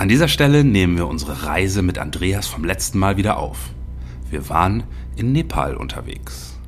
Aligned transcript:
An 0.00 0.08
dieser 0.08 0.28
Stelle 0.28 0.64
nehmen 0.64 0.96
wir 0.96 1.06
unsere 1.06 1.42
Reise 1.42 1.82
mit 1.82 1.98
Andreas 1.98 2.46
vom 2.46 2.64
letzten 2.64 2.98
Mal 2.98 3.18
wieder 3.18 3.36
auf. 3.36 3.58
Wir 4.30 4.48
waren 4.48 4.84
in 5.14 5.32
Nepal 5.32 5.76
unterwegs. 5.76 6.58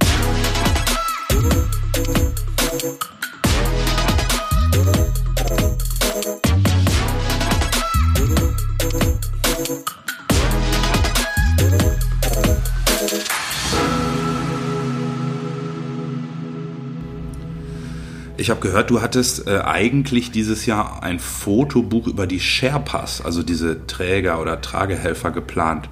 Ich 18.43 18.51
habe 18.51 18.59
gehört, 18.59 18.91
du 18.91 19.01
hattest 19.01 19.47
äh, 19.47 19.61
eigentlich 19.61 20.33
dieses 20.33 20.67
Jahr 20.67 21.01
ein 21.05 21.21
Fotobuch 21.21 22.09
über 22.09 22.27
die 22.27 22.41
Sherpas, 22.41 23.25
also 23.25 23.45
diese 23.45 23.87
Träger 23.87 24.41
oder 24.41 24.61
Tragehelfer 24.61 25.31
geplant. 25.31 25.89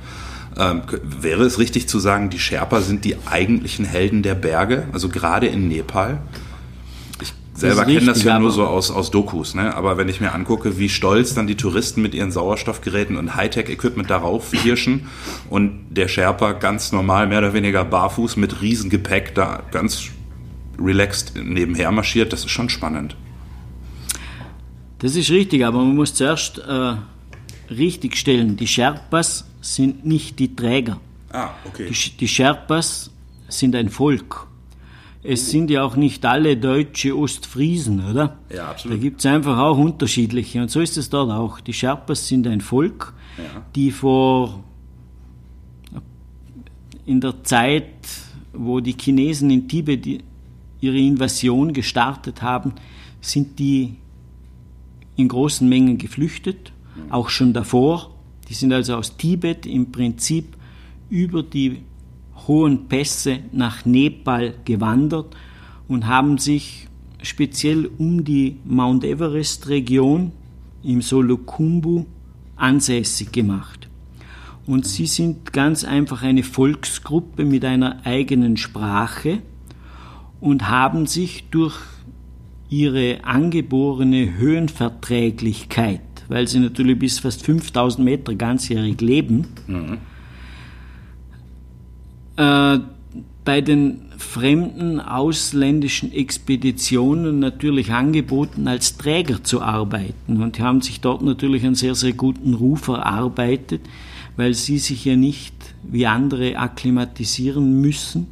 Ähm, 0.58 0.82
wäre 1.04 1.44
es 1.44 1.60
richtig 1.60 1.88
zu 1.88 2.00
sagen, 2.00 2.28
die 2.28 2.40
Sherpa 2.40 2.80
sind 2.80 3.04
die 3.04 3.14
eigentlichen 3.24 3.84
Helden 3.84 4.24
der 4.24 4.34
Berge, 4.34 4.88
also 4.90 5.08
gerade 5.08 5.46
in 5.46 5.68
Nepal? 5.68 6.22
Ich 7.22 7.32
selber 7.54 7.84
kenne 7.84 8.06
das 8.06 8.24
ja 8.24 8.36
nur 8.40 8.50
so 8.50 8.66
aus, 8.66 8.90
aus 8.90 9.12
Dokus, 9.12 9.54
ne? 9.54 9.76
aber 9.76 9.96
wenn 9.96 10.08
ich 10.08 10.20
mir 10.20 10.32
angucke, 10.32 10.76
wie 10.76 10.88
stolz 10.88 11.34
dann 11.34 11.46
die 11.46 11.56
Touristen 11.56 12.02
mit 12.02 12.14
ihren 12.14 12.32
Sauerstoffgeräten 12.32 13.16
und 13.16 13.36
Hightech-Equipment 13.36 14.10
darauf 14.10 14.50
hirschen 14.50 15.06
und 15.50 15.86
der 15.90 16.08
Sherpa 16.08 16.54
ganz 16.54 16.90
normal, 16.90 17.28
mehr 17.28 17.38
oder 17.38 17.54
weniger 17.54 17.84
barfuß 17.84 18.36
mit 18.38 18.60
Riesengepäck 18.60 19.36
da 19.36 19.62
ganz 19.70 20.10
relaxed 20.80 21.32
nebenher 21.36 21.90
marschiert, 21.92 22.32
das 22.32 22.44
ist 22.44 22.50
schon 22.50 22.68
spannend. 22.68 23.16
Das 24.98 25.16
ist 25.16 25.30
richtig, 25.30 25.64
aber 25.64 25.78
man 25.78 25.94
muss 25.94 26.14
zuerst 26.14 26.58
äh, 26.58 26.94
richtig 27.70 28.16
stellen, 28.16 28.56
die 28.56 28.66
Sherpas 28.66 29.48
sind 29.60 30.04
nicht 30.04 30.38
die 30.38 30.54
Träger. 30.54 31.00
Ah, 31.32 31.50
okay. 31.64 31.90
Die, 31.90 32.16
die 32.16 32.28
Sherpas 32.28 33.10
sind 33.48 33.74
ein 33.76 33.88
Volk. 33.88 34.46
Es 35.22 35.50
sind 35.50 35.70
ja 35.70 35.84
auch 35.84 35.96
nicht 35.96 36.24
alle 36.24 36.56
deutsche 36.56 37.16
Ostfriesen, 37.16 38.08
oder? 38.10 38.38
Ja, 38.54 38.70
absolut. 38.70 38.98
Da 38.98 39.02
gibt 39.02 39.20
es 39.20 39.26
einfach 39.26 39.58
auch 39.58 39.76
unterschiedliche. 39.76 40.62
Und 40.62 40.70
so 40.70 40.80
ist 40.80 40.96
es 40.96 41.10
dort 41.10 41.30
auch. 41.30 41.60
Die 41.60 41.74
Sherpas 41.74 42.26
sind 42.26 42.46
ein 42.46 42.62
Volk, 42.62 43.12
ja. 43.36 43.62
die 43.74 43.90
vor 43.90 44.64
in 47.04 47.20
der 47.20 47.42
Zeit, 47.42 48.08
wo 48.52 48.80
die 48.80 48.96
Chinesen 48.98 49.50
in 49.50 49.68
Tibet 49.68 50.22
ihre 50.80 50.98
Invasion 50.98 51.72
gestartet 51.72 52.42
haben, 52.42 52.74
sind 53.20 53.58
die 53.58 53.96
in 55.16 55.28
großen 55.28 55.68
Mengen 55.68 55.98
geflüchtet, 55.98 56.72
auch 57.10 57.28
schon 57.28 57.52
davor. 57.52 58.14
Die 58.48 58.54
sind 58.54 58.72
also 58.72 58.96
aus 58.96 59.16
Tibet 59.16 59.66
im 59.66 59.92
Prinzip 59.92 60.56
über 61.08 61.42
die 61.42 61.82
hohen 62.46 62.88
Pässe 62.88 63.40
nach 63.52 63.84
Nepal 63.84 64.54
gewandert 64.64 65.36
und 65.88 66.06
haben 66.06 66.38
sich 66.38 66.88
speziell 67.22 67.90
um 67.98 68.24
die 68.24 68.56
Mount 68.64 69.04
Everest 69.04 69.68
Region 69.68 70.32
im 70.82 71.02
Solokumbu 71.02 72.06
ansässig 72.56 73.32
gemacht. 73.32 73.88
Und 74.66 74.86
sie 74.86 75.06
sind 75.06 75.52
ganz 75.52 75.84
einfach 75.84 76.22
eine 76.22 76.42
Volksgruppe 76.42 77.44
mit 77.44 77.64
einer 77.64 78.04
eigenen 78.06 78.56
Sprache, 78.56 79.42
und 80.40 80.68
haben 80.68 81.06
sich 81.06 81.44
durch 81.50 81.76
ihre 82.68 83.24
angeborene 83.24 84.38
Höhenverträglichkeit, 84.38 86.00
weil 86.28 86.46
sie 86.46 86.60
natürlich 86.60 86.98
bis 86.98 87.18
fast 87.18 87.44
5000 87.44 88.04
Meter 88.04 88.34
ganzjährig 88.34 89.00
leben, 89.00 89.48
mhm. 89.66 89.98
äh, 92.36 92.78
bei 93.44 93.60
den 93.60 94.02
fremden 94.16 95.00
ausländischen 95.00 96.12
Expeditionen 96.12 97.38
natürlich 97.38 97.90
angeboten, 97.90 98.68
als 98.68 98.96
Träger 98.98 99.42
zu 99.42 99.62
arbeiten. 99.62 100.42
Und 100.42 100.58
die 100.58 100.62
haben 100.62 100.82
sich 100.82 101.00
dort 101.00 101.22
natürlich 101.22 101.64
einen 101.64 101.74
sehr, 101.74 101.94
sehr 101.94 102.12
guten 102.12 102.54
Ruf 102.54 102.88
erarbeitet, 102.88 103.80
weil 104.36 104.54
sie 104.54 104.78
sich 104.78 105.04
ja 105.04 105.16
nicht 105.16 105.54
wie 105.82 106.06
andere 106.06 106.56
akklimatisieren 106.56 107.80
müssen, 107.80 108.26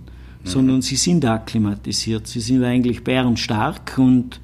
sondern 0.48 0.82
sie 0.82 0.97
sind 0.97 1.25
akklimatisiert. 1.25 2.26
Sie 2.26 2.41
sind 2.41 2.64
eigentlich 2.64 3.04
bärenstark 3.04 3.98
und 3.98 4.41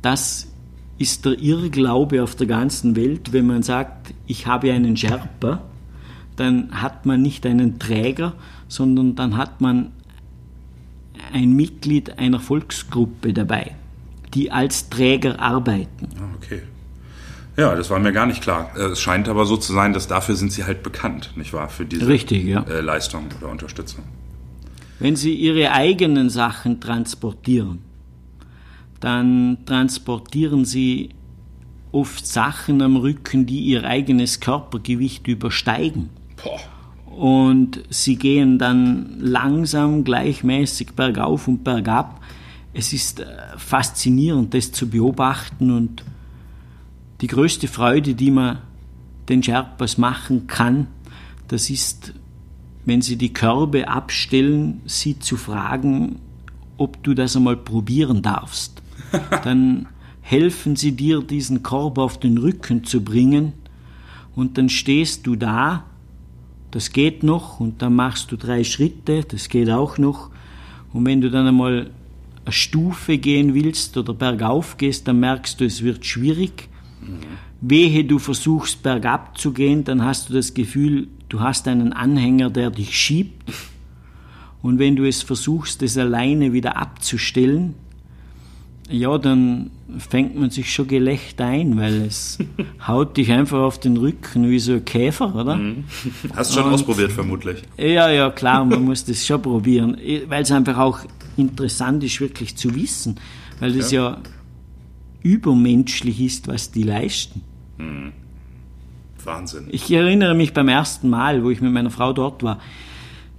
das 0.00 0.48
ist 0.98 1.24
der 1.24 1.38
Irrglaube 1.38 2.22
auf 2.22 2.34
der 2.34 2.46
ganzen 2.46 2.96
Welt, 2.96 3.32
wenn 3.32 3.46
man 3.46 3.62
sagt, 3.62 4.14
ich 4.26 4.46
habe 4.46 4.72
einen 4.72 4.96
Sherpa, 4.96 5.62
dann 6.36 6.80
hat 6.80 7.06
man 7.06 7.22
nicht 7.22 7.44
einen 7.46 7.78
Träger, 7.78 8.34
sondern 8.68 9.14
dann 9.14 9.36
hat 9.36 9.60
man 9.60 9.92
ein 11.32 11.54
Mitglied 11.54 12.18
einer 12.18 12.40
Volksgruppe 12.40 13.32
dabei, 13.32 13.74
die 14.34 14.50
als 14.50 14.88
Träger 14.90 15.40
arbeiten. 15.40 16.08
Ah, 16.16 16.34
okay. 16.36 16.62
Ja, 17.56 17.74
das 17.74 17.90
war 17.90 17.98
mir 17.98 18.12
gar 18.12 18.26
nicht 18.26 18.42
klar. 18.42 18.70
Äh, 18.76 18.92
es 18.92 19.00
scheint 19.00 19.28
aber 19.28 19.44
so 19.44 19.56
zu 19.56 19.72
sein, 19.72 19.92
dass 19.92 20.08
dafür 20.08 20.36
sind 20.36 20.52
sie 20.52 20.64
halt 20.64 20.82
bekannt, 20.82 21.32
nicht 21.36 21.52
wahr? 21.52 21.68
Für 21.68 21.84
diese 21.84 22.08
Richtig, 22.08 22.44
ja. 22.44 22.62
Äh, 22.62 22.80
Leistung 22.80 23.26
oder 23.40 23.50
Unterstützung. 23.50 24.04
Wenn 25.02 25.16
Sie 25.16 25.34
Ihre 25.34 25.72
eigenen 25.72 26.30
Sachen 26.30 26.78
transportieren, 26.78 27.80
dann 29.00 29.58
transportieren 29.66 30.64
Sie 30.64 31.08
oft 31.90 32.24
Sachen 32.24 32.80
am 32.82 32.94
Rücken, 32.94 33.44
die 33.44 33.62
Ihr 33.62 33.82
eigenes 33.82 34.38
Körpergewicht 34.38 35.26
übersteigen. 35.26 36.08
Boah. 36.40 36.60
Und 37.16 37.82
Sie 37.90 38.14
gehen 38.14 38.60
dann 38.60 39.18
langsam, 39.18 40.04
gleichmäßig 40.04 40.92
bergauf 40.92 41.48
und 41.48 41.64
bergab. 41.64 42.22
Es 42.72 42.92
ist 42.92 43.18
äh, 43.18 43.26
faszinierend, 43.56 44.54
das 44.54 44.70
zu 44.70 44.88
beobachten 44.88 45.72
und 45.72 46.04
die 47.22 47.26
größte 47.26 47.66
Freude, 47.66 48.14
die 48.14 48.30
man 48.30 48.58
den 49.28 49.42
Sherpas 49.42 49.98
machen 49.98 50.46
kann, 50.46 50.86
das 51.48 51.70
ist 51.70 52.14
wenn 52.84 53.02
sie 53.02 53.16
die 53.16 53.32
Körbe 53.32 53.88
abstellen, 53.88 54.80
sie 54.86 55.18
zu 55.18 55.36
fragen, 55.36 56.16
ob 56.76 57.02
du 57.02 57.14
das 57.14 57.36
einmal 57.36 57.56
probieren 57.56 58.22
darfst. 58.22 58.82
Dann 59.44 59.86
helfen 60.20 60.76
sie 60.76 60.92
dir, 60.92 61.20
diesen 61.20 61.62
Korb 61.62 61.98
auf 61.98 62.18
den 62.18 62.38
Rücken 62.38 62.84
zu 62.84 63.02
bringen 63.02 63.52
und 64.34 64.56
dann 64.56 64.68
stehst 64.68 65.26
du 65.26 65.36
da, 65.36 65.84
das 66.70 66.92
geht 66.92 67.22
noch 67.22 67.60
und 67.60 67.82
dann 67.82 67.94
machst 67.94 68.32
du 68.32 68.36
drei 68.36 68.64
Schritte, 68.64 69.24
das 69.24 69.48
geht 69.48 69.68
auch 69.68 69.98
noch 69.98 70.30
und 70.92 71.04
wenn 71.04 71.20
du 71.20 71.30
dann 71.30 71.46
einmal 71.46 71.90
eine 72.44 72.52
Stufe 72.52 73.18
gehen 73.18 73.52
willst 73.52 73.96
oder 73.96 74.14
bergauf 74.14 74.76
gehst, 74.76 75.06
dann 75.06 75.20
merkst 75.20 75.60
du, 75.60 75.64
es 75.64 75.82
wird 75.82 76.06
schwierig. 76.06 76.68
Mhm. 77.02 77.18
Wehe, 77.60 78.04
du 78.04 78.18
versuchst 78.18 78.82
bergab 78.82 79.38
zu 79.38 79.52
gehen, 79.52 79.84
dann 79.84 80.04
hast 80.04 80.30
du 80.30 80.34
das 80.34 80.54
Gefühl, 80.54 81.08
Du 81.32 81.40
hast 81.40 81.66
einen 81.66 81.94
Anhänger, 81.94 82.50
der 82.50 82.68
dich 82.68 82.94
schiebt. 82.94 83.50
Und 84.60 84.78
wenn 84.78 84.96
du 84.96 85.08
es 85.08 85.22
versuchst, 85.22 85.80
das 85.80 85.96
alleine 85.96 86.52
wieder 86.52 86.76
abzustellen, 86.76 87.74
ja, 88.90 89.16
dann 89.16 89.70
fängt 89.96 90.38
man 90.38 90.50
sich 90.50 90.70
schon 90.70 90.88
gelächt 90.88 91.40
ein, 91.40 91.78
weil 91.78 92.02
es 92.02 92.36
haut 92.86 93.16
dich 93.16 93.32
einfach 93.32 93.60
auf 93.60 93.80
den 93.80 93.96
Rücken 93.96 94.50
wie 94.50 94.58
so 94.58 94.74
ein 94.74 94.84
Käfer, 94.84 95.34
oder? 95.34 95.56
Mhm. 95.56 95.84
Hast 96.36 96.50
du 96.50 96.56
schon 96.56 96.66
Und, 96.66 96.74
ausprobiert, 96.74 97.12
vermutlich. 97.12 97.62
Ja, 97.78 98.10
ja, 98.10 98.28
klar, 98.28 98.66
man 98.66 98.84
muss 98.84 99.06
das 99.06 99.26
schon 99.26 99.40
probieren, 99.40 99.96
weil 100.28 100.42
es 100.42 100.52
einfach 100.52 100.76
auch 100.76 101.00
interessant 101.38 102.04
ist, 102.04 102.20
wirklich 102.20 102.56
zu 102.56 102.74
wissen, 102.74 103.18
weil 103.58 103.72
das 103.72 103.90
ja, 103.90 104.10
ja 104.10 104.18
übermenschlich 105.22 106.20
ist, 106.20 106.46
was 106.46 106.72
die 106.72 106.82
leisten. 106.82 107.40
Mhm. 107.78 108.12
Wahnsinn. 109.26 109.68
Ich 109.70 109.90
erinnere 109.90 110.34
mich 110.34 110.52
beim 110.52 110.68
ersten 110.68 111.10
Mal, 111.10 111.44
wo 111.44 111.50
ich 111.50 111.60
mit 111.60 111.72
meiner 111.72 111.90
Frau 111.90 112.12
dort 112.12 112.42
war. 112.42 112.58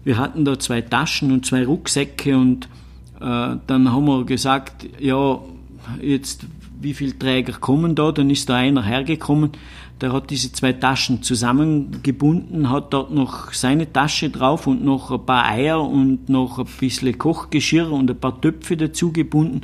Wir 0.04 0.18
hatten 0.18 0.46
da 0.46 0.60
zwei 0.60 0.82
Taschen 0.82 1.32
und 1.32 1.46
zwei 1.46 1.66
Rucksäcke 1.66 2.38
und 2.38 2.66
äh, 3.20 3.56
dann 3.68 3.92
haben 3.92 4.06
wir 4.06 4.26
gesagt, 4.26 4.88
ja, 5.00 5.40
jetzt 6.02 6.46
wie 6.82 6.94
viele 6.94 7.18
Träger 7.18 7.54
kommen 7.54 7.96
da? 7.96 8.12
Dann 8.12 8.30
ist 8.30 8.50
da 8.50 8.58
einer 8.58 8.84
hergekommen, 8.84 9.52
der 10.04 10.12
hat 10.12 10.30
diese 10.30 10.52
zwei 10.52 10.74
Taschen 10.74 11.24
zusammengebunden, 11.24 12.70
hat 12.70 12.94
dort 12.94 13.12
noch 13.14 13.54
seine 13.54 13.92
Tasche 13.94 14.30
drauf 14.30 14.68
und 14.68 14.84
noch 14.84 15.12
ein 15.12 15.26
paar 15.26 15.46
Eier 15.46 15.82
und 15.82 16.28
noch 16.28 16.60
ein 16.60 16.66
bisschen 16.78 17.18
Kochgeschirr 17.18 17.90
und 17.90 18.12
ein 18.12 18.20
paar 18.20 18.42
Töpfe 18.42 18.76
dazu 18.76 19.14
gebunden, 19.14 19.62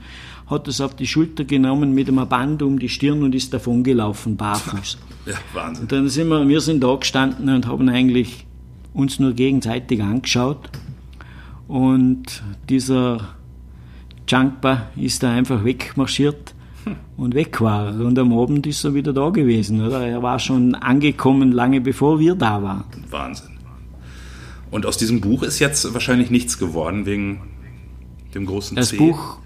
hat 0.47 0.69
das 0.69 0.80
auf 0.80 0.95
die 0.95 1.07
Schulter 1.07 1.44
genommen 1.44 1.94
mit 1.94 2.07
einem 2.07 2.25
Band 2.25 2.63
um 2.63 2.80
die 2.80 2.88
Stirn 2.88 3.21
und 3.21 3.36
ist 3.36 3.53
davon 3.53 3.83
gelaufen, 3.83 4.38
barfuß. 4.38 4.97
Ja, 5.25 5.36
Wahnsinn. 5.53 5.83
Und 5.83 5.91
dann 5.91 6.07
sind 6.07 6.30
wir, 6.30 6.47
wir 6.47 6.62
sind 6.62 6.81
da 6.81 6.95
gestanden 6.95 7.50
und 7.50 7.68
haben 7.68 7.89
eigentlich 7.89 8.47
uns 8.94 9.19
nur 9.19 9.33
gegenseitig 9.33 10.01
angeschaut. 10.01 10.69
Und 11.68 12.41
dieser 12.69 13.36
Junkba 14.27 14.88
ist 14.95 15.21
da 15.21 15.31
einfach 15.31 15.65
wegmarschiert 15.65 16.56
und 17.17 17.35
weg 17.35 17.61
war. 17.61 17.93
Und 17.99 18.17
am 18.17 18.33
Abend 18.37 18.65
ist 18.67 18.83
er 18.83 18.93
wieder 18.93 19.13
da 19.13 19.29
gewesen. 19.29 19.85
Oder? 19.85 20.05
Er 20.07 20.23
war 20.23 20.39
schon 20.39 20.75
angekommen, 20.75 21.51
lange 21.51 21.81
bevor 21.81 22.19
wir 22.19 22.35
da 22.35 22.61
waren. 22.63 22.85
Wahnsinn. 23.09 23.59
Und 24.71 24.85
aus 24.85 24.97
diesem 24.97 25.21
Buch 25.21 25.43
ist 25.43 25.59
jetzt 25.59 25.93
wahrscheinlich 25.93 26.29
nichts 26.29 26.57
geworden 26.57 27.05
wegen 27.05 27.41
dem 28.35 28.45
großen 28.45 28.75
das 28.75 28.89
C. 28.89 28.97
Buch, 28.97 29.37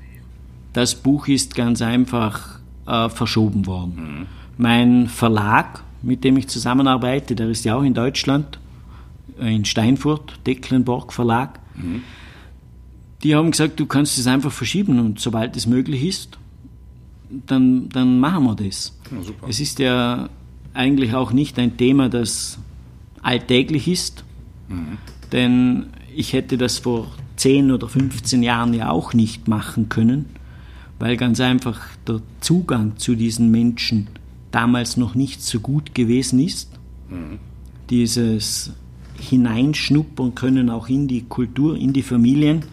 das 0.73 0.95
Buch 0.95 1.27
ist 1.27 1.55
ganz 1.55 1.81
einfach 1.81 2.59
äh, 2.85 3.09
verschoben 3.09 3.65
worden. 3.65 3.95
Mhm. 3.95 4.25
Mein 4.57 5.07
Verlag, 5.07 5.83
mit 6.01 6.23
dem 6.23 6.37
ich 6.37 6.47
zusammenarbeite, 6.47 7.35
der 7.35 7.49
ist 7.49 7.63
ja 7.63 7.75
auch 7.75 7.83
in 7.83 7.93
Deutschland, 7.93 8.59
äh, 9.39 9.55
in 9.55 9.65
Steinfurt, 9.65 10.39
Decklenborg 10.45 11.13
Verlag. 11.13 11.59
Mhm. 11.75 12.01
Die 13.23 13.35
haben 13.35 13.51
gesagt, 13.51 13.79
du 13.79 13.85
kannst 13.85 14.17
es 14.17 14.27
einfach 14.27 14.51
verschieben 14.51 14.99
und 14.99 15.19
sobald 15.19 15.55
es 15.55 15.65
möglich 15.65 16.03
ist, 16.03 16.37
dann, 17.45 17.89
dann 17.89 18.19
machen 18.19 18.43
wir 18.45 18.55
das. 18.55 18.97
Ja, 19.11 19.47
es 19.47 19.59
ist 19.59 19.79
ja 19.79 20.29
eigentlich 20.73 21.13
auch 21.13 21.31
nicht 21.31 21.59
ein 21.59 21.77
Thema, 21.77 22.09
das 22.09 22.59
alltäglich 23.21 23.87
ist, 23.87 24.23
mhm. 24.69 24.97
denn 25.31 25.87
ich 26.15 26.33
hätte 26.33 26.57
das 26.57 26.79
vor 26.79 27.11
10 27.37 27.71
oder 27.71 27.87
15 27.87 28.43
Jahren 28.43 28.73
ja 28.73 28.89
auch 28.89 29.13
nicht 29.13 29.47
machen 29.47 29.89
können, 29.89 30.25
weil 30.99 31.17
ganz 31.17 31.39
einfach 31.39 31.81
der 32.07 32.21
Zugang 32.39 32.97
zu 32.97 33.15
diesen 33.15 33.49
Menschen 33.51 34.07
damals 34.51 34.97
noch 34.97 35.15
nicht 35.15 35.41
so 35.41 35.59
gut 35.59 35.95
gewesen 35.95 36.39
ist. 36.39 36.69
Mhm. 37.09 37.39
Dieses 37.89 38.71
Hineinschnuppern 39.19 40.35
können 40.35 40.69
auch 40.69 40.89
in 40.89 41.07
die 41.07 41.23
Kultur, 41.23 41.75
in 41.75 41.93
die 41.93 42.03
Familien. 42.03 42.65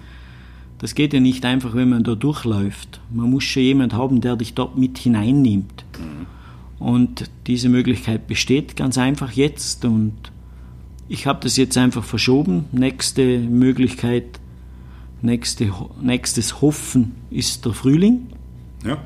Das 0.80 0.94
geht 0.94 1.12
ja 1.12 1.20
nicht 1.20 1.44
einfach, 1.44 1.74
wenn 1.74 1.90
man 1.90 2.04
da 2.04 2.14
durchläuft. 2.14 3.00
Man 3.10 3.30
muss 3.30 3.44
schon 3.44 3.62
jemand 3.62 3.92
haben, 3.92 4.22
der 4.22 4.36
dich 4.36 4.54
dort 4.54 4.78
mit 4.78 4.96
hineinnimmt. 4.96 5.84
Mhm. 5.98 6.84
Und 6.84 7.30
diese 7.46 7.68
Möglichkeit 7.68 8.26
besteht 8.26 8.76
ganz 8.76 8.96
einfach 8.96 9.32
jetzt. 9.32 9.84
Und 9.84 10.14
ich 11.06 11.26
habe 11.26 11.40
das 11.42 11.58
jetzt 11.58 11.76
einfach 11.76 12.02
verschoben. 12.02 12.64
Nächste 12.72 13.40
Möglichkeit, 13.40 14.40
nächste, 15.20 15.70
nächstes 16.00 16.62
Hoffen 16.62 17.12
ist 17.30 17.66
der 17.66 17.74
Frühling. 17.74 18.28
Ja. 18.82 18.96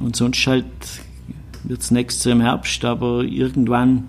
Und 0.00 0.14
sonst 0.14 0.46
halt 0.46 0.64
wird 1.64 1.80
es 1.80 1.90
nächstes 1.90 2.24
Jahr 2.24 2.36
im 2.36 2.40
Herbst, 2.40 2.84
aber 2.84 3.24
irgendwann 3.24 4.04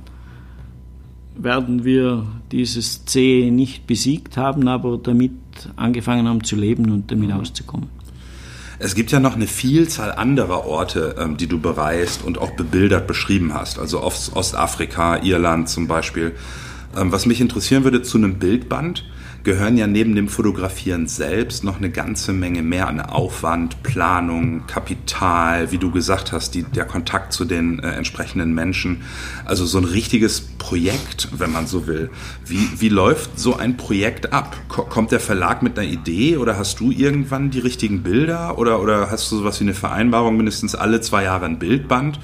werden 1.37 1.83
wir 1.83 2.25
dieses 2.51 3.05
C 3.05 3.49
nicht 3.51 3.87
besiegt 3.87 4.37
haben, 4.37 4.67
aber 4.67 4.97
damit 4.97 5.31
angefangen 5.75 6.27
haben 6.27 6.43
zu 6.43 6.55
leben 6.55 6.91
und 6.91 7.11
damit 7.11 7.29
mhm. 7.29 7.35
auszukommen. 7.35 7.89
Es 8.77 8.93
gibt 8.93 9.11
ja 9.11 9.19
noch 9.19 9.35
eine 9.35 9.47
Vielzahl 9.47 10.11
anderer 10.11 10.65
Orte, 10.65 11.15
ähm, 11.17 11.37
die 11.37 11.47
du 11.47 11.59
bereist 11.59 12.23
und 12.23 12.37
auch 12.37 12.51
bebildert 12.51 13.07
beschrieben 13.07 13.53
hast. 13.53 13.79
Also 13.79 14.03
Ostafrika, 14.03 15.23
Irland 15.23 15.69
zum 15.69 15.87
Beispiel. 15.87 16.33
Ähm, 16.97 17.11
was 17.11 17.25
mich 17.25 17.39
interessieren 17.39 17.83
würde 17.83 18.01
zu 18.01 18.17
einem 18.17 18.35
Bildband, 18.35 19.05
gehören 19.45 19.77
ja 19.77 19.85
neben 19.85 20.15
dem 20.15 20.27
Fotografieren 20.27 21.07
selbst 21.07 21.63
noch 21.63 21.77
eine 21.77 21.91
ganze 21.91 22.33
Menge 22.33 22.63
mehr 22.63 22.87
an 22.87 22.99
Aufwand, 22.99 23.83
Planung, 23.83 24.65
Kapital, 24.65 25.71
wie 25.71 25.77
du 25.77 25.91
gesagt 25.91 26.31
hast, 26.31 26.55
die, 26.55 26.63
der 26.63 26.85
Kontakt 26.85 27.31
zu 27.31 27.45
den 27.45 27.79
äh, 27.79 27.91
entsprechenden 27.91 28.53
Menschen. 28.53 29.03
Also 29.45 29.65
so 29.65 29.77
ein 29.77 29.85
richtiges 29.85 30.41
Projekt, 30.41 31.29
wenn 31.37 31.51
man 31.51 31.67
so 31.67 31.85
will. 31.85 32.09
Wie, 32.43 32.67
wie 32.79 32.89
läuft 32.89 33.39
so 33.39 33.55
ein 33.55 33.77
Projekt 33.77 34.33
ab? 34.33 34.57
Kommt 34.67 35.11
der 35.11 35.19
Verlag 35.19 35.61
mit 35.61 35.77
einer 35.77 35.87
Idee 35.87 36.37
oder 36.37 36.57
hast 36.57 36.79
du 36.79 36.89
irgendwann 36.89 37.51
die 37.51 37.59
richtigen 37.59 38.01
Bilder 38.01 38.57
oder, 38.57 38.81
oder 38.81 39.11
hast 39.11 39.31
du 39.31 39.37
sowas 39.37 39.59
wie 39.59 39.65
eine 39.65 39.75
Vereinbarung, 39.75 40.37
mindestens 40.37 40.73
alle 40.73 41.01
zwei 41.01 41.23
Jahre 41.23 41.45
ein 41.45 41.59
Bildband? 41.59 42.19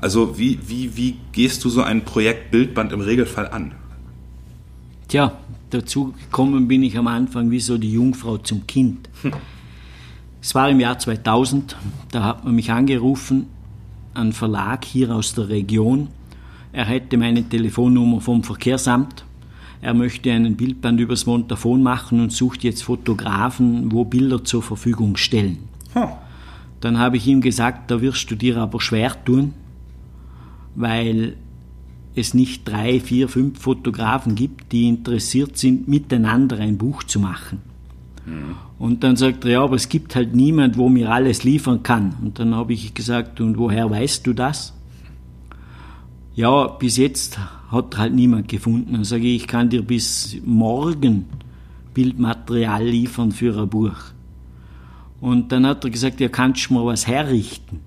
Also 0.00 0.38
wie, 0.38 0.58
wie, 0.66 0.96
wie 0.96 1.18
gehst 1.32 1.64
du 1.64 1.68
so 1.68 1.82
ein 1.82 2.06
Projekt 2.06 2.50
Bildband 2.50 2.92
im 2.92 3.02
Regelfall 3.02 3.48
an? 3.48 3.74
Tja, 5.08 5.36
dazu 5.72 6.12
gekommen 6.12 6.68
bin 6.68 6.82
ich 6.82 6.96
am 6.96 7.06
Anfang 7.06 7.50
wie 7.50 7.60
so 7.60 7.78
die 7.78 7.92
Jungfrau 7.92 8.38
zum 8.38 8.66
Kind. 8.66 9.08
Es 10.40 10.54
war 10.54 10.68
im 10.68 10.80
Jahr 10.80 10.98
2000, 10.98 11.76
da 12.10 12.24
hat 12.24 12.44
man 12.44 12.54
mich 12.54 12.72
angerufen, 12.72 13.46
ein 14.14 14.32
Verlag 14.32 14.84
hier 14.84 15.14
aus 15.14 15.34
der 15.34 15.48
Region. 15.48 16.08
Er 16.72 16.86
hätte 16.86 17.16
meine 17.16 17.48
Telefonnummer 17.48 18.20
vom 18.20 18.42
Verkehrsamt. 18.42 19.24
Er 19.80 19.94
möchte 19.94 20.32
einen 20.32 20.56
Bildband 20.56 21.00
übers 21.00 21.26
Montafon 21.26 21.82
machen 21.82 22.20
und 22.20 22.32
sucht 22.32 22.64
jetzt 22.64 22.82
Fotografen, 22.82 23.92
wo 23.92 24.04
Bilder 24.04 24.44
zur 24.44 24.62
Verfügung 24.62 25.16
stellen. 25.16 25.58
Hm. 25.92 26.08
Dann 26.80 26.98
habe 26.98 27.16
ich 27.16 27.26
ihm 27.26 27.40
gesagt, 27.40 27.90
da 27.90 28.00
wirst 28.00 28.30
du 28.30 28.34
dir 28.34 28.56
aber 28.56 28.80
schwer 28.80 29.24
tun, 29.24 29.54
weil 30.74 31.36
es 32.14 32.34
nicht 32.34 32.68
drei, 32.68 33.00
vier, 33.00 33.28
fünf 33.28 33.60
Fotografen 33.60 34.34
gibt, 34.34 34.72
die 34.72 34.88
interessiert 34.88 35.56
sind, 35.56 35.88
miteinander 35.88 36.58
ein 36.58 36.78
Buch 36.78 37.02
zu 37.02 37.20
machen. 37.20 37.60
Mhm. 38.26 38.56
Und 38.78 39.04
dann 39.04 39.16
sagt 39.16 39.44
er, 39.44 39.50
ja, 39.52 39.64
aber 39.64 39.76
es 39.76 39.88
gibt 39.88 40.14
halt 40.14 40.34
niemand, 40.34 40.76
wo 40.76 40.88
mir 40.88 41.10
alles 41.10 41.44
liefern 41.44 41.82
kann. 41.82 42.14
Und 42.22 42.38
dann 42.38 42.54
habe 42.54 42.72
ich 42.72 42.94
gesagt, 42.94 43.40
und 43.40 43.56
woher 43.58 43.90
weißt 43.90 44.26
du 44.26 44.32
das? 44.32 44.74
Ja, 46.34 46.66
bis 46.66 46.96
jetzt 46.96 47.38
hat 47.70 47.96
halt 47.98 48.14
niemand 48.14 48.48
gefunden. 48.48 48.92
Dann 48.92 49.04
sage 49.04 49.26
ich, 49.26 49.42
ich 49.42 49.46
kann 49.46 49.70
dir 49.70 49.82
bis 49.82 50.36
morgen 50.44 51.26
Bildmaterial 51.94 52.84
liefern 52.84 53.32
für 53.32 53.60
ein 53.60 53.68
Buch. 53.68 53.96
Und 55.20 55.52
dann 55.52 55.66
hat 55.66 55.84
er 55.84 55.90
gesagt, 55.90 56.20
ja, 56.20 56.28
kannst 56.28 56.68
du 56.68 56.74
mir 56.74 56.84
was 56.84 57.06
herrichten? 57.06 57.80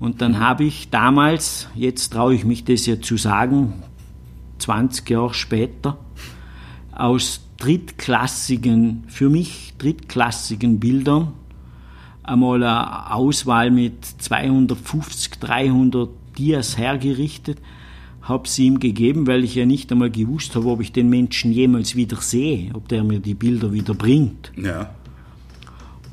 Und 0.00 0.20
dann 0.22 0.38
habe 0.38 0.64
ich 0.64 0.90
damals, 0.90 1.68
jetzt 1.74 2.12
traue 2.12 2.34
ich 2.34 2.44
mich 2.44 2.64
das 2.64 2.86
ja 2.86 3.00
zu 3.00 3.16
sagen, 3.16 3.82
20 4.58 5.08
Jahre 5.10 5.34
später, 5.34 5.98
aus 6.92 7.40
drittklassigen, 7.58 9.04
für 9.08 9.28
mich 9.28 9.74
drittklassigen 9.78 10.78
Bildern 10.78 11.32
einmal 12.22 12.62
eine 12.62 13.12
Auswahl 13.12 13.70
mit 13.70 14.04
250, 14.04 15.40
300 15.40 16.10
Dias 16.36 16.78
hergerichtet, 16.78 17.58
habe 18.22 18.48
sie 18.48 18.66
ihm 18.66 18.78
gegeben, 18.78 19.26
weil 19.26 19.42
ich 19.42 19.54
ja 19.54 19.64
nicht 19.64 19.90
einmal 19.90 20.10
gewusst 20.10 20.54
habe, 20.54 20.66
ob 20.68 20.80
ich 20.80 20.92
den 20.92 21.08
Menschen 21.08 21.50
jemals 21.50 21.96
wieder 21.96 22.18
sehe, 22.18 22.70
ob 22.74 22.86
der 22.88 23.02
mir 23.02 23.20
die 23.20 23.34
Bilder 23.34 23.72
wieder 23.72 23.94
bringt. 23.94 24.52
Ja. 24.56 24.90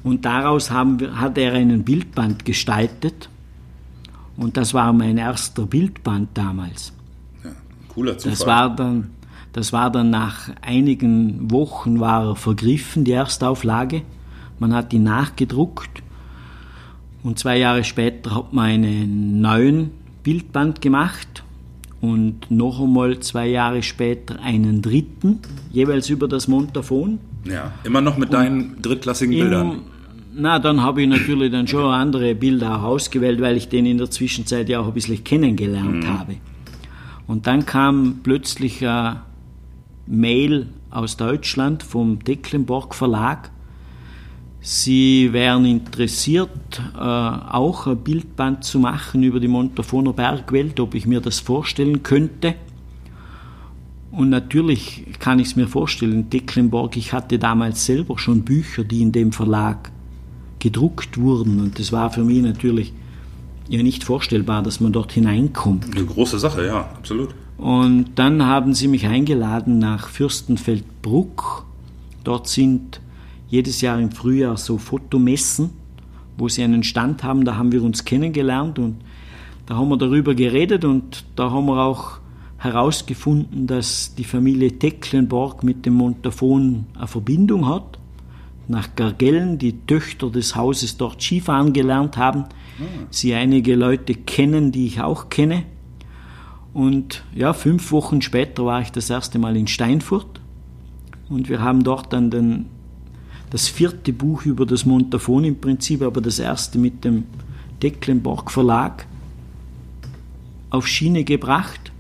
Und 0.04 0.24
daraus 0.24 0.72
haben 0.72 1.20
hat 1.20 1.38
er 1.38 1.54
einen 1.54 1.84
Bildband 1.84 2.46
gestaltet 2.46 3.30
und 4.38 4.58
das 4.58 4.74
war 4.74 4.92
mein 4.94 5.18
erster 5.18 5.66
Bildband 5.66 6.30
damals. 6.34 6.94
Ja, 7.44 7.52
cooler 7.88 8.18
Zufall. 8.18 8.32
Das 8.32 8.46
war 8.46 8.76
dann, 8.76 9.12
das 9.54 9.74
war 9.74 9.92
dann 9.92 10.10
nach 10.10 10.50
einigen 10.62 11.52
Wochen 11.52 12.00
war 12.00 12.30
er 12.30 12.36
vergriffen, 12.36 13.04
die 13.04 13.14
Erstauflage. 13.14 14.02
Man 14.60 14.74
hat 14.74 14.94
ihn 14.94 15.04
nachgedruckt 15.04 16.04
und 17.24 17.40
zwei 17.40 17.58
Jahre 17.58 17.84
später 17.84 18.36
hat 18.36 18.54
man 18.54 18.66
einen 18.66 19.42
neuen 19.42 19.92
Bildband 20.24 20.82
gemacht 20.82 21.44
und 22.02 22.52
noch 22.52 22.82
einmal 22.82 23.20
zwei 23.20 23.48
Jahre 23.48 23.84
später 23.84 24.40
einen 24.42 24.82
dritten, 24.82 25.40
jeweils 25.72 26.10
über 26.10 26.28
das 26.28 26.48
Montafon. 26.48 27.20
Ja, 27.46 27.74
immer 27.84 28.02
noch 28.02 28.18
mit 28.18 28.34
deinen 28.34 28.82
drittklassigen 28.82 29.36
Bildern. 29.36 29.82
Na, 30.38 30.60
dann 30.60 30.82
habe 30.82 31.02
ich 31.02 31.08
natürlich 31.08 31.50
dann 31.50 31.66
schon 31.66 31.86
andere 31.86 32.36
Bilder 32.36 32.78
auch 32.78 32.84
ausgewählt, 32.84 33.40
weil 33.40 33.56
ich 33.56 33.70
den 33.70 33.86
in 33.86 33.98
der 33.98 34.12
Zwischenzeit 34.12 34.68
ja 34.68 34.82
auch 34.82 34.88
ein 34.88 34.94
bisschen 34.94 35.24
kennengelernt 35.24 36.04
mhm. 36.04 36.20
habe. 36.20 36.36
Und 37.26 37.48
dann 37.48 37.66
kam 37.66 38.20
plötzlich 38.22 38.86
eine 38.86 39.22
Mail 40.08 40.68
aus 40.90 41.16
Deutschland 41.16 41.84
vom 41.84 42.20
Decklenborg 42.20 42.96
Verlag. 42.96 43.50
Sie 44.60 45.32
wären 45.32 45.64
interessiert, 45.64 46.82
äh, 46.96 47.00
auch 47.00 47.88
ein 47.88 47.98
Bildband 47.98 48.66
zu 48.66 48.80
machen 48.80 49.24
über 49.24 49.40
die 49.40 49.48
Montafoner 49.48 50.12
Bergwelt, 50.12 50.82
ob 50.82 50.96
ich 50.96 51.06
mir 51.06 51.22
das 51.22 51.40
vorstellen 51.40 52.04
könnte. 52.04 52.56
Und 54.12 54.32
natürlich 54.32 55.06
kann 55.20 55.40
ich 55.40 55.48
es 55.48 55.56
mir 55.56 55.68
vorstellen, 55.68 56.30
Decklenborg, 56.30 56.98
ich 56.98 57.14
hatte 57.14 57.40
damals 57.40 57.86
selber 57.86 58.18
schon 58.18 58.44
Bücher, 58.44 58.84
die 58.84 59.02
in 59.02 59.14
dem 59.14 59.32
Verlag 59.32 59.92
gedruckt 60.66 61.20
wurden. 61.20 61.60
Und 61.60 61.78
das 61.78 61.92
war 61.92 62.10
für 62.10 62.24
mich 62.24 62.42
natürlich 62.42 62.92
ja 63.70 63.84
nicht 63.84 64.04
vorstellbar, 64.04 64.64
dass 64.64 64.80
man 64.80 64.92
dort 64.92 65.12
hineinkommt. 65.12 65.86
Eine 65.96 66.06
große 66.06 66.40
Sache, 66.40 66.66
ja, 66.66 66.90
absolut. 66.98 67.36
Und 67.60 68.08
dann 68.16 68.44
haben 68.44 68.74
sie 68.74 68.88
mich 68.88 69.06
eingeladen 69.06 69.78
nach 69.78 70.10
Fürstenfeldbruck. 70.10 71.66
Dort 72.24 72.48
sind 72.48 73.00
jedes 73.48 73.82
Jahr 73.82 74.00
im 74.00 74.10
Frühjahr 74.10 74.58
so 74.58 74.80
Fotomessen, 74.80 75.70
wo 76.36 76.50
sie 76.50 76.64
einen 76.64 76.84
Stand 76.84 77.24
haben. 77.24 77.46
Da 77.46 77.58
haben 77.58 77.72
wir 77.72 77.84
uns 77.84 78.04
kennengelernt 78.04 78.80
und 78.80 78.96
da 79.68 79.76
haben 79.76 79.90
wir 79.90 79.98
darüber 79.98 80.34
geredet 80.34 80.84
und 80.84 81.26
da 81.36 81.52
haben 81.52 81.68
wir 81.68 81.78
auch 81.78 82.18
herausgefunden, 82.58 83.68
dass 83.68 84.16
die 84.16 84.24
Familie 84.24 84.80
Tecklenborg 84.80 85.64
mit 85.64 85.86
dem 85.86 85.94
Montafon 85.94 86.88
eine 86.96 87.08
Verbindung 87.08 87.68
hat 87.68 88.00
nach 88.68 88.96
Gargellen 88.96 89.58
die 89.58 89.86
Töchter 89.86 90.30
des 90.30 90.56
Hauses 90.56 90.98
dort 90.98 91.22
Skifahren 91.22 91.74
gelernt 91.74 92.18
haben. 92.18 92.46
sie 93.10 93.34
einige 93.34 93.76
Leute 93.76 94.16
kennen, 94.16 94.72
die 94.72 94.88
ich 94.88 95.02
auch 95.02 95.30
kenne. 95.30 95.64
Und 96.74 97.24
ja, 97.34 97.54
fünf 97.54 97.92
Wochen 97.92 98.22
später 98.22 98.66
war 98.66 98.82
ich 98.82 98.92
das 98.92 99.10
erste 99.10 99.40
Mal 99.40 99.56
in 99.56 99.68
Steinfurt 99.68 100.42
und 101.30 101.48
wir 101.48 101.62
haben 101.62 101.84
dort 101.84 102.12
dann 102.12 102.30
den, 102.30 102.66
das 103.50 103.70
vierte 103.70 104.12
Buch 104.12 104.46
über 104.46 104.66
das 104.66 104.86
Montafon 104.86 105.46
im 105.46 105.60
Prinzip, 105.60 106.02
aber 106.02 106.20
das 106.20 106.40
erste 106.40 106.78
mit 106.78 107.06
dem 107.06 107.24
Decklenborg 107.82 108.52
Verlag 108.52 109.06
auf 110.70 110.88
Schiene 110.88 111.24
gebracht. 111.24 111.94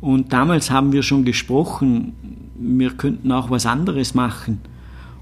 Und 0.00 0.32
damals 0.32 0.70
haben 0.70 0.92
wir 0.92 1.02
schon 1.02 1.24
gesprochen, 1.24 2.12
wir 2.58 2.90
könnten 2.90 3.32
auch 3.32 3.50
was 3.50 3.66
anderes 3.66 4.14
machen. 4.14 4.60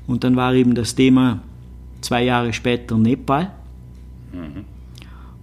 Und 0.09 0.25
dann 0.25 0.35
war 0.35 0.55
eben 0.55 0.75
das 0.75 0.97
Thema 0.97 1.41
zwei 2.01 2.25
Jahre 2.25 2.53
später 2.53 2.99
Nepal. 2.99 3.53
Mhm. 4.33 4.65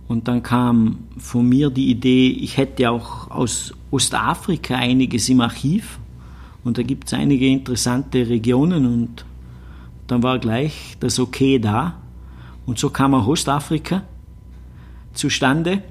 Und 0.08 0.28
dann 0.28 0.44
kam 0.44 0.98
von 1.18 1.48
mir 1.48 1.70
die 1.70 1.90
Idee, 1.90 2.30
ich 2.30 2.58
hätte 2.58 2.90
auch 2.90 3.32
aus 3.32 3.74
Ostafrika 3.92 4.76
einiges 4.76 5.30
im 5.30 5.42
Archiv. 5.42 6.00
Und 6.64 6.78
da 6.78 6.84
gibt 6.84 7.08
es 7.08 7.14
einige 7.14 7.48
interessante 7.48 8.28
Regionen 8.28 8.86
und 8.86 9.26
dann 10.08 10.24
war 10.24 10.40
gleich 10.40 10.98
das 11.00 11.20
Okay 11.20 11.60
da. 11.60 11.96
Und 12.66 12.80
so 12.80 12.90
kam 12.90 13.14
auch 13.14 13.28
Ostafrika 13.28 14.04
zustande. 15.14 15.84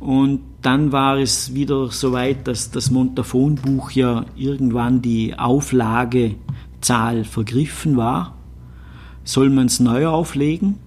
Und 0.00 0.40
dann 0.62 0.90
war 0.90 1.18
es 1.18 1.54
wieder 1.54 1.88
so 1.88 2.12
weit, 2.12 2.48
dass 2.48 2.72
das 2.72 2.90
Montafon-Buch 2.90 3.92
ja 3.92 4.24
irgendwann 4.34 5.00
die 5.02 5.34
Auflagezahl 6.82 7.24
vergriffen 7.24 7.96
war. 7.96 8.34
Soll 9.24 9.50
man 9.50 9.66
es 9.66 9.80
neu 9.80 10.08
auflegen? 10.08 10.78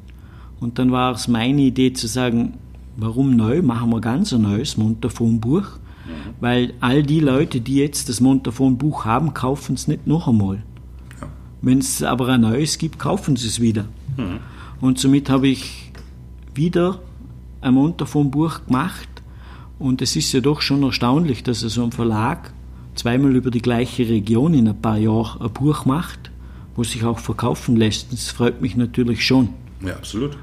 Und 0.59 0.77
dann 0.77 0.91
war 0.91 1.13
es 1.13 1.27
meine 1.27 1.61
Idee 1.61 1.93
zu 1.93 2.07
sagen, 2.07 2.55
warum 2.97 3.35
neu? 3.35 3.61
Machen 3.61 3.89
wir 3.89 4.01
ganz 4.01 4.33
ein 4.33 4.41
neues 4.41 4.77
Montafon-Buch. 4.77 5.63
Mhm. 5.63 6.33
Weil 6.39 6.73
all 6.81 7.03
die 7.03 7.19
Leute, 7.21 7.61
die 7.61 7.75
jetzt 7.75 8.09
das 8.09 8.19
Montafon-Buch 8.19 9.05
haben, 9.05 9.33
kaufen 9.33 9.75
es 9.75 9.87
nicht 9.87 10.05
noch 10.05 10.27
einmal. 10.27 10.63
Ja. 11.21 11.27
Wenn 11.61 11.79
es 11.79 12.03
aber 12.03 12.27
ein 12.27 12.41
neues 12.41 12.77
gibt, 12.77 12.99
kaufen 12.99 13.35
sie 13.37 13.47
es 13.47 13.59
wieder. 13.59 13.85
Mhm. 14.17 14.39
Und 14.81 14.99
somit 14.99 15.29
habe 15.29 15.47
ich 15.47 15.91
wieder 16.53 16.99
ein 17.61 17.73
Montafon-Buch 17.73 18.65
gemacht. 18.65 19.09
Und 19.79 20.01
es 20.01 20.15
ist 20.15 20.31
ja 20.33 20.41
doch 20.41 20.61
schon 20.61 20.83
erstaunlich, 20.83 21.43
dass 21.43 21.59
so 21.59 21.83
ein 21.83 21.91
Verlag 21.91 22.53
zweimal 22.95 23.35
über 23.35 23.51
die 23.51 23.61
gleiche 23.61 24.07
Region 24.07 24.53
in 24.53 24.67
ein 24.67 24.81
paar 24.81 24.97
Jahren 24.97 25.41
ein 25.41 25.51
Buch 25.51 25.85
macht, 25.85 26.31
wo 26.75 26.83
sich 26.83 27.03
auch 27.03 27.19
verkaufen 27.19 27.75
lässt. 27.75 28.11
Das 28.11 28.29
freut 28.29 28.61
mich 28.61 28.75
natürlich 28.75 29.25
schon. 29.25 29.49
Ja, 29.85 29.95
absolut. 29.95 30.37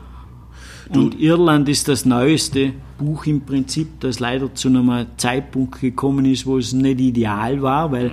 Du 0.93 1.01
und 1.01 1.21
Irland 1.21 1.69
ist 1.69 1.89
das 1.89 2.05
neueste 2.05 2.73
Buch 2.99 3.25
im 3.27 3.41
Prinzip, 3.41 4.01
das 4.01 4.21
leider 4.21 4.55
zu 4.55 4.69
einem 4.69 5.07
Zeitpunkt 5.17 5.81
gekommen 5.81 6.27
ist, 6.27 6.45
wo 6.45 6.59
es 6.59 6.73
nicht 6.73 7.01
ideal 7.01 7.63
war, 7.63 7.93
weil 7.93 8.13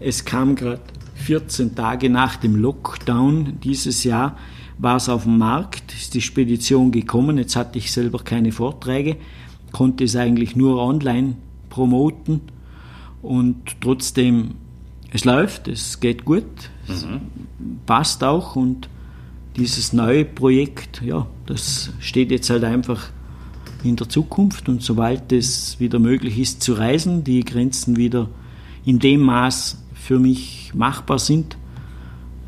es 0.00 0.24
kam 0.24 0.56
gerade 0.56 0.82
14 1.14 1.74
Tage 1.74 2.10
nach 2.10 2.36
dem 2.36 2.56
Lockdown 2.56 3.60
dieses 3.62 4.04
Jahr 4.04 4.36
war 4.78 4.96
es 4.96 5.08
auf 5.08 5.24
dem 5.24 5.38
Markt, 5.38 5.92
ist 5.92 6.14
die 6.14 6.20
Spedition 6.20 6.92
gekommen. 6.92 7.36
Jetzt 7.36 7.56
hatte 7.56 7.78
ich 7.78 7.90
selber 7.90 8.20
keine 8.20 8.52
Vorträge, 8.52 9.16
konnte 9.72 10.04
es 10.04 10.16
eigentlich 10.16 10.56
nur 10.56 10.80
online 10.80 11.34
promoten 11.68 12.40
und 13.22 13.80
trotzdem, 13.80 14.54
es 15.12 15.24
läuft, 15.24 15.68
es 15.68 16.00
geht 16.00 16.24
gut, 16.24 16.44
es 16.88 17.04
mhm. 17.04 17.20
passt 17.86 18.22
auch 18.22 18.56
und 18.56 18.88
dieses 19.56 19.92
neue 19.92 20.24
Projekt, 20.24 21.02
ja, 21.02 21.26
das 21.46 21.90
steht 21.98 22.30
jetzt 22.30 22.48
halt 22.50 22.64
einfach 22.64 23.10
in 23.82 23.96
der 23.96 24.08
Zukunft 24.08 24.68
und 24.68 24.82
sobald 24.82 25.32
es 25.32 25.78
wieder 25.80 25.98
möglich 25.98 26.38
ist 26.38 26.62
zu 26.62 26.74
reisen, 26.74 27.24
die 27.24 27.44
Grenzen 27.44 27.96
wieder 27.96 28.28
in 28.84 28.98
dem 28.98 29.20
Maß 29.20 29.82
für 29.94 30.18
mich 30.18 30.72
machbar 30.74 31.18
sind, 31.18 31.56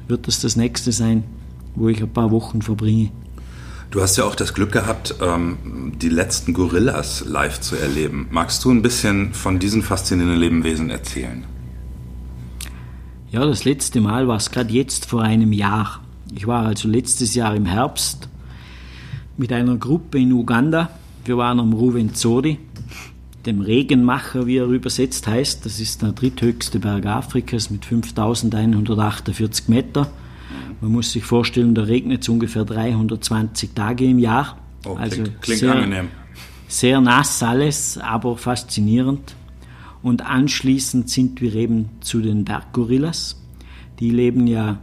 wird 0.09 0.27
das 0.27 0.41
das 0.41 0.57
nächste 0.57 0.93
sein, 0.93 1.25
wo 1.75 1.89
ich 1.89 2.03
ein 2.03 2.13
paar 2.13 2.31
Wochen 2.31 2.63
verbringe. 2.63 3.11
Du 3.91 4.01
hast 4.01 4.17
ja 4.17 4.25
auch 4.25 4.37
das 4.37 4.55
Glück 4.55 4.71
gehabt, 4.71 5.17
ähm, 5.21 5.93
die 6.01 6.09
letzten 6.09 6.53
Gorillas 6.53 7.25
live 7.27 7.61
zu 7.61 7.75
erleben. 7.75 8.29
Magst 8.31 8.65
du 8.65 8.71
ein 8.71 8.83
bisschen 8.83 9.35
von 9.35 9.59
diesen 9.59 9.83
faszinierenden 9.83 10.39
Lebewesen 10.39 10.91
erzählen? 10.91 11.45
Ja, 13.33 13.45
das 13.45 13.65
letzte 13.65 14.01
Mal 14.01 14.29
war 14.29 14.37
es 14.37 14.53
gerade 14.53 14.73
jetzt 14.73 15.07
vor 15.07 15.23
einem 15.23 15.53
Jahr. 15.53 16.01
Ich 16.33 16.47
war 16.47 16.67
also 16.67 16.87
letztes 16.87 17.35
Jahr 17.35 17.57
im 17.57 17.67
Herbst 17.67 18.29
mit 19.37 19.53
einer 19.53 19.77
Gruppe 19.77 20.19
in 20.19 20.33
Uganda. 20.33 20.91
Wir 21.25 21.37
waren 21.37 21.59
am 21.59 21.73
Ruvenzori, 21.73 22.59
dem 23.45 23.61
Regenmacher, 23.61 24.47
wie 24.47 24.59
er 24.59 24.67
übersetzt 24.67 25.27
heißt. 25.27 25.67
Das 25.67 25.81
ist 25.81 26.03
der 26.03 26.13
dritthöchste 26.13 26.79
Berg 26.79 27.07
Afrikas 27.07 27.71
mit 27.71 27.85
5148 27.85 29.69
Meter. 29.69 30.13
Man 30.81 30.93
muss 30.93 31.13
sich 31.13 31.25
vorstellen, 31.25 31.75
da 31.75 31.83
regnet 31.83 32.23
es 32.23 32.29
ungefähr 32.29 32.65
320 32.65 33.75
Tage 33.75 34.07
im 34.07 34.19
Jahr. 34.19 34.59
Oh, 34.87 34.95
also 34.95 35.25
klingt, 35.41 35.61
sehr, 35.61 35.75
angenehm. 35.75 36.09
Sehr 36.69 37.01
nass 37.01 37.43
alles, 37.43 37.99
aber 37.99 38.37
faszinierend. 38.37 39.35
Und 40.03 40.25
anschließend 40.25 41.11
sind 41.11 41.43
wir 41.43 41.55
eben 41.55 41.91
zu 42.01 42.23
den 42.23 42.45
Berggorillas. 42.45 43.37
Die 43.99 44.11
leben 44.11 44.47
ja 44.47 44.79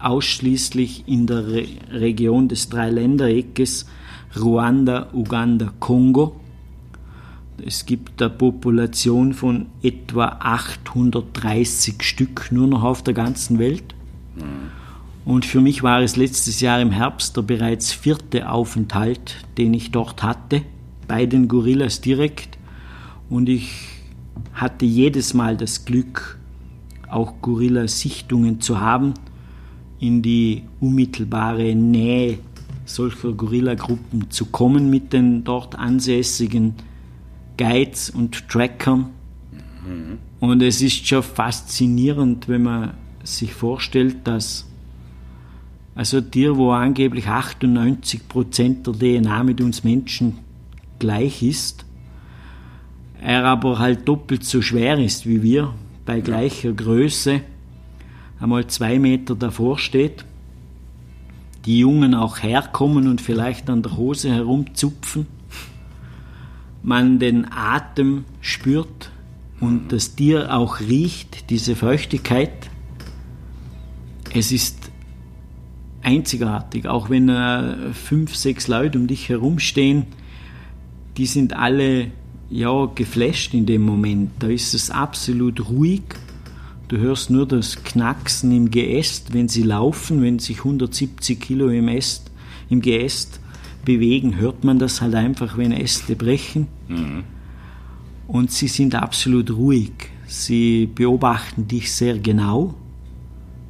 ausschließlich 0.00 1.04
in 1.06 1.28
der 1.28 1.46
Re 1.46 1.66
Region 1.92 2.48
des 2.48 2.68
Dreiländereckes 2.68 3.86
Ruanda, 4.38 5.08
Uganda, 5.12 5.72
Kongo. 5.78 6.40
Es 7.64 7.86
gibt 7.86 8.20
eine 8.20 8.30
Population 8.30 9.32
von 9.32 9.66
etwa 9.82 10.36
830 10.40 12.02
Stück 12.02 12.48
nur 12.50 12.66
noch 12.66 12.82
auf 12.82 13.02
der 13.02 13.14
ganzen 13.14 13.58
Welt. 13.58 13.94
Mhm. 14.34 14.85
Und 15.26 15.44
für 15.44 15.60
mich 15.60 15.82
war 15.82 16.02
es 16.02 16.14
letztes 16.14 16.60
Jahr 16.60 16.80
im 16.80 16.92
Herbst 16.92 17.36
der 17.36 17.42
bereits 17.42 17.92
vierte 17.92 18.48
Aufenthalt, 18.48 19.44
den 19.58 19.74
ich 19.74 19.90
dort 19.90 20.22
hatte, 20.22 20.62
bei 21.08 21.26
den 21.26 21.48
Gorillas 21.48 22.00
direkt. 22.00 22.56
Und 23.28 23.48
ich 23.48 23.72
hatte 24.54 24.86
jedes 24.86 25.34
Mal 25.34 25.56
das 25.56 25.84
Glück, 25.84 26.38
auch 27.10 27.34
Gorilla-Sichtungen 27.42 28.60
zu 28.60 28.80
haben, 28.80 29.14
in 29.98 30.22
die 30.22 30.62
unmittelbare 30.78 31.74
Nähe 31.74 32.38
solcher 32.84 33.32
Gorilla-Gruppen 33.32 34.30
zu 34.30 34.46
kommen 34.46 34.90
mit 34.90 35.12
den 35.12 35.42
dort 35.42 35.76
ansässigen 35.76 36.74
Guides 37.58 38.10
und 38.10 38.48
Trackern. 38.48 39.10
Mhm. 39.84 40.18
Und 40.38 40.62
es 40.62 40.80
ist 40.80 41.04
schon 41.04 41.24
faszinierend, 41.24 42.48
wenn 42.48 42.62
man 42.62 42.94
sich 43.24 43.52
vorstellt, 43.52 44.18
dass 44.22 44.66
also 45.96 46.20
Tier, 46.20 46.56
wo 46.56 46.72
angeblich 46.72 47.26
98% 47.26 48.82
der 48.84 49.20
DNA 49.20 49.42
mit 49.42 49.62
uns 49.62 49.82
Menschen 49.82 50.38
gleich 50.98 51.42
ist, 51.42 51.86
er 53.20 53.44
aber 53.46 53.78
halt 53.78 54.06
doppelt 54.06 54.44
so 54.44 54.60
schwer 54.60 54.98
ist 54.98 55.26
wie 55.26 55.42
wir, 55.42 55.72
bei 56.04 56.20
gleicher 56.20 56.72
Größe, 56.72 57.40
einmal 58.38 58.66
zwei 58.66 58.98
Meter 58.98 59.34
davor 59.34 59.78
steht, 59.78 60.26
die 61.64 61.78
Jungen 61.78 62.14
auch 62.14 62.42
herkommen 62.42 63.08
und 63.08 63.22
vielleicht 63.22 63.70
an 63.70 63.82
der 63.82 63.96
Hose 63.96 64.30
herumzupfen, 64.30 65.26
man 66.82 67.18
den 67.18 67.50
Atem 67.50 68.26
spürt 68.42 69.10
und 69.60 69.90
das 69.92 70.14
Tier 70.14 70.54
auch 70.54 70.78
riecht, 70.80 71.48
diese 71.48 71.74
Feuchtigkeit. 71.74 72.70
Es 74.34 74.52
ist 74.52 74.85
einzigartig, 76.06 76.86
auch 76.86 77.10
wenn 77.10 77.28
äh, 77.28 77.92
fünf, 77.92 78.36
sechs 78.36 78.68
Leute 78.68 78.96
um 78.96 79.08
dich 79.08 79.28
herumstehen, 79.28 80.04
die 81.16 81.26
sind 81.26 81.52
alle 81.54 82.12
ja 82.48 82.86
geflasht 82.94 83.54
in 83.54 83.66
dem 83.66 83.82
Moment. 83.82 84.30
Da 84.38 84.46
ist 84.46 84.72
es 84.72 84.90
absolut 84.90 85.68
ruhig. 85.68 86.02
Du 86.86 86.98
hörst 86.98 87.30
nur 87.30 87.46
das 87.46 87.82
Knacksen 87.82 88.52
im 88.52 88.70
Geäst, 88.70 89.34
wenn 89.34 89.48
sie 89.48 89.64
laufen, 89.64 90.22
wenn 90.22 90.38
sich 90.38 90.58
170 90.58 91.40
Kilo 91.40 91.68
im, 91.70 91.88
Äst, 91.88 92.30
im 92.70 92.80
Geäst 92.80 93.40
bewegen, 93.84 94.36
hört 94.36 94.62
man 94.62 94.78
das 94.78 95.00
halt 95.00 95.16
einfach, 95.16 95.58
wenn 95.58 95.72
Äste 95.72 96.14
brechen. 96.14 96.68
Mhm. 96.86 97.24
Und 98.28 98.52
sie 98.52 98.68
sind 98.68 98.94
absolut 98.94 99.50
ruhig. 99.50 99.92
Sie 100.28 100.86
beobachten 100.86 101.66
dich 101.66 101.92
sehr 101.92 102.18
genau. 102.18 102.74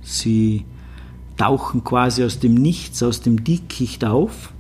Sie 0.03 0.65
tauchen 1.37 1.85
quasi 1.85 2.25
aus 2.25 2.39
dem 2.39 2.55
Nichts, 2.55 3.03
aus 3.03 3.21
dem 3.21 3.45
Dickicht 3.45 4.05
auf, 4.05 4.53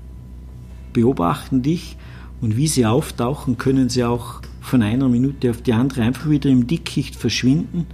beobachten 0.93 1.63
dich 1.63 1.97
und 2.41 2.57
wie 2.57 2.69
sie 2.69 2.87
auftauchen, 2.87 3.59
können 3.59 3.89
sie 3.89 4.05
auch 4.05 4.41
von 4.61 4.83
einer 4.83 5.09
Minute 5.09 5.51
auf 5.51 5.63
die 5.63 5.73
andere 5.73 6.03
einfach 6.03 6.29
wieder 6.29 6.51
im 6.51 6.67
Dickicht 6.67 7.17
verschwinden 7.17 7.87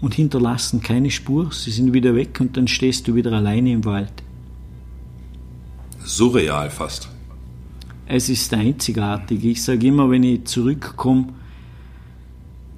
und 0.00 0.14
hinterlassen 0.14 0.82
keine 0.82 1.10
Spur. 1.10 1.52
Sie 1.52 1.70
sind 1.70 1.92
wieder 1.92 2.14
weg 2.14 2.40
und 2.40 2.56
dann 2.56 2.68
stehst 2.68 3.06
du 3.08 3.14
wieder 3.14 3.32
alleine 3.32 3.72
im 3.72 3.84
Wald. 3.84 4.12
Surreal 6.04 6.70
fast. 6.70 7.08
Es 8.06 8.28
ist 8.28 8.52
einzigartig. 8.52 9.44
Ich 9.44 9.62
sage 9.62 9.86
immer, 9.86 10.10
wenn 10.10 10.24
ich 10.24 10.44
zurückkomme, 10.44 11.28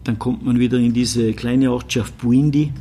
dann 0.05 0.19
kommt 0.19 0.45
man 0.45 0.59
wieder 0.59 0.79
in 0.79 0.93
diese 0.93 1.33
kleine 1.33 1.73
Ortschaft 1.73 2.19
Buindi. 2.19 2.73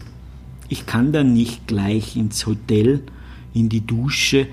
Ich 0.72 0.86
kann 0.86 1.12
dann 1.12 1.34
nicht 1.34 1.68
gleich 1.68 2.16
ins 2.16 2.46
Hotel, 2.46 3.04
in 3.54 3.68
die 3.68 3.86
Dusche 3.86 4.48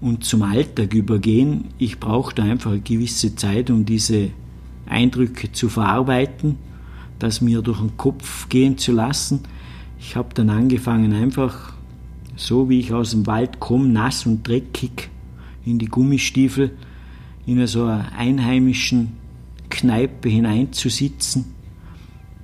und 0.00 0.22
zum 0.22 0.42
Alltag 0.42 0.94
übergehen. 0.94 1.64
Ich 1.78 1.98
brauche 1.98 2.32
da 2.32 2.44
einfach 2.44 2.70
eine 2.70 2.80
gewisse 2.80 3.34
Zeit, 3.34 3.70
um 3.70 3.84
diese 3.84 4.30
Eindrücke 4.86 5.50
zu 5.50 5.68
verarbeiten, 5.68 6.58
das 7.18 7.40
mir 7.40 7.60
durch 7.60 7.80
den 7.80 7.96
Kopf 7.96 8.48
gehen 8.48 8.78
zu 8.78 8.92
lassen. 8.92 9.40
Ich 9.98 10.14
habe 10.14 10.32
dann 10.32 10.48
angefangen, 10.48 11.12
einfach 11.12 11.72
so 12.36 12.68
wie 12.68 12.78
ich 12.78 12.92
aus 12.92 13.10
dem 13.10 13.26
Wald 13.26 13.58
komme, 13.58 13.88
nass 13.88 14.26
und 14.26 14.46
dreckig, 14.46 15.10
in 15.64 15.80
die 15.80 15.86
Gummistiefel, 15.86 16.70
in 17.46 17.66
so 17.66 17.82
einer 17.82 18.12
einheimischen 18.16 19.14
Kneipe 19.70 20.28
hineinzusitzen 20.28 21.46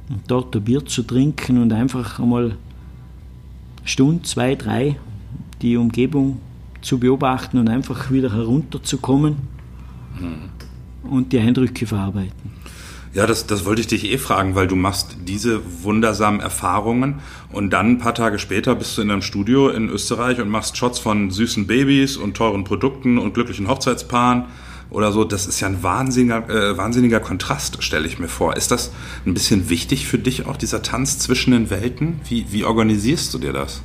und 0.09 0.23
dort 0.27 0.57
ein 0.57 0.65
Bier 0.65 0.85
zu 0.85 1.05
trinken 1.05 1.63
und 1.63 1.73
einfach 1.73 2.19
einmal 2.19 2.57
Stunde, 3.85 4.23
zwei, 4.23 4.55
drei 4.55 4.97
die 5.63 5.77
Umgebung 5.77 6.41
zu 6.81 6.99
beobachten 6.99 7.59
und 7.59 7.69
einfach 7.69 8.11
wieder 8.11 8.33
herunterzukommen 8.33 9.37
mhm. 10.19 11.11
und 11.11 11.33
die 11.33 11.39
Eindrücke 11.39 11.87
verarbeiten. 11.87 12.61
Ja, 13.13 13.27
das, 13.27 13.47
das 13.47 13.65
wollte 13.65 13.81
ich 13.81 13.89
dich 13.89 14.05
eh 14.05 14.19
fragen, 14.19 14.55
weil 14.55 14.69
du 14.69 14.77
machst 14.77 15.17
diese 15.27 15.61
wundersamen 15.83 16.41
Erfahrungen 16.41 17.17
und 17.51 17.71
dann 17.73 17.93
ein 17.93 17.99
paar 17.99 18.15
Tage 18.15 18.39
später 18.39 18.77
bist 18.77 18.97
du 18.97 19.03
in 19.03 19.11
einem 19.11 19.23
Studio 19.23 19.69
in 19.69 19.89
Österreich 19.89 20.41
und 20.41 20.49
machst 20.49 20.77
Shots 20.77 21.01
von 21.01 21.33
süßen 21.33 21.67
Babys 21.67 22.17
und 22.17 22.37
teuren 22.37 22.63
Produkten 22.63 23.19
und 23.19 23.35
glücklichen 23.35 23.67
Hochzeitspaaren 23.67 24.45
oder 24.91 25.13
so. 25.13 25.25
Das 25.25 25.47
ist 25.47 25.61
ja 25.61 25.69
ein 25.69 25.83
wahnsinniger, 25.83 26.49
äh, 26.49 26.77
wahnsinniger 26.77 27.21
Kontrast, 27.21 27.83
stelle 27.83 28.07
ich 28.07 28.19
mir 28.19 28.29
vor. 28.29 28.57
Ist 28.57 28.71
das 28.71 28.93
ein 29.25 29.35
bisschen 29.35 29.71
wichtig 29.71 30.07
für 30.07 30.19
dich 30.19 30.47
auch, 30.47 30.57
dieser 30.57 30.83
Tanz 30.83 31.19
zwischen 31.19 31.53
den 31.53 31.71
Welten? 31.71 32.21
Wie, 32.29 32.47
wie 32.51 32.65
organisierst 32.65 33.33
du 33.35 33.39
dir 33.39 33.53
das? 33.53 33.83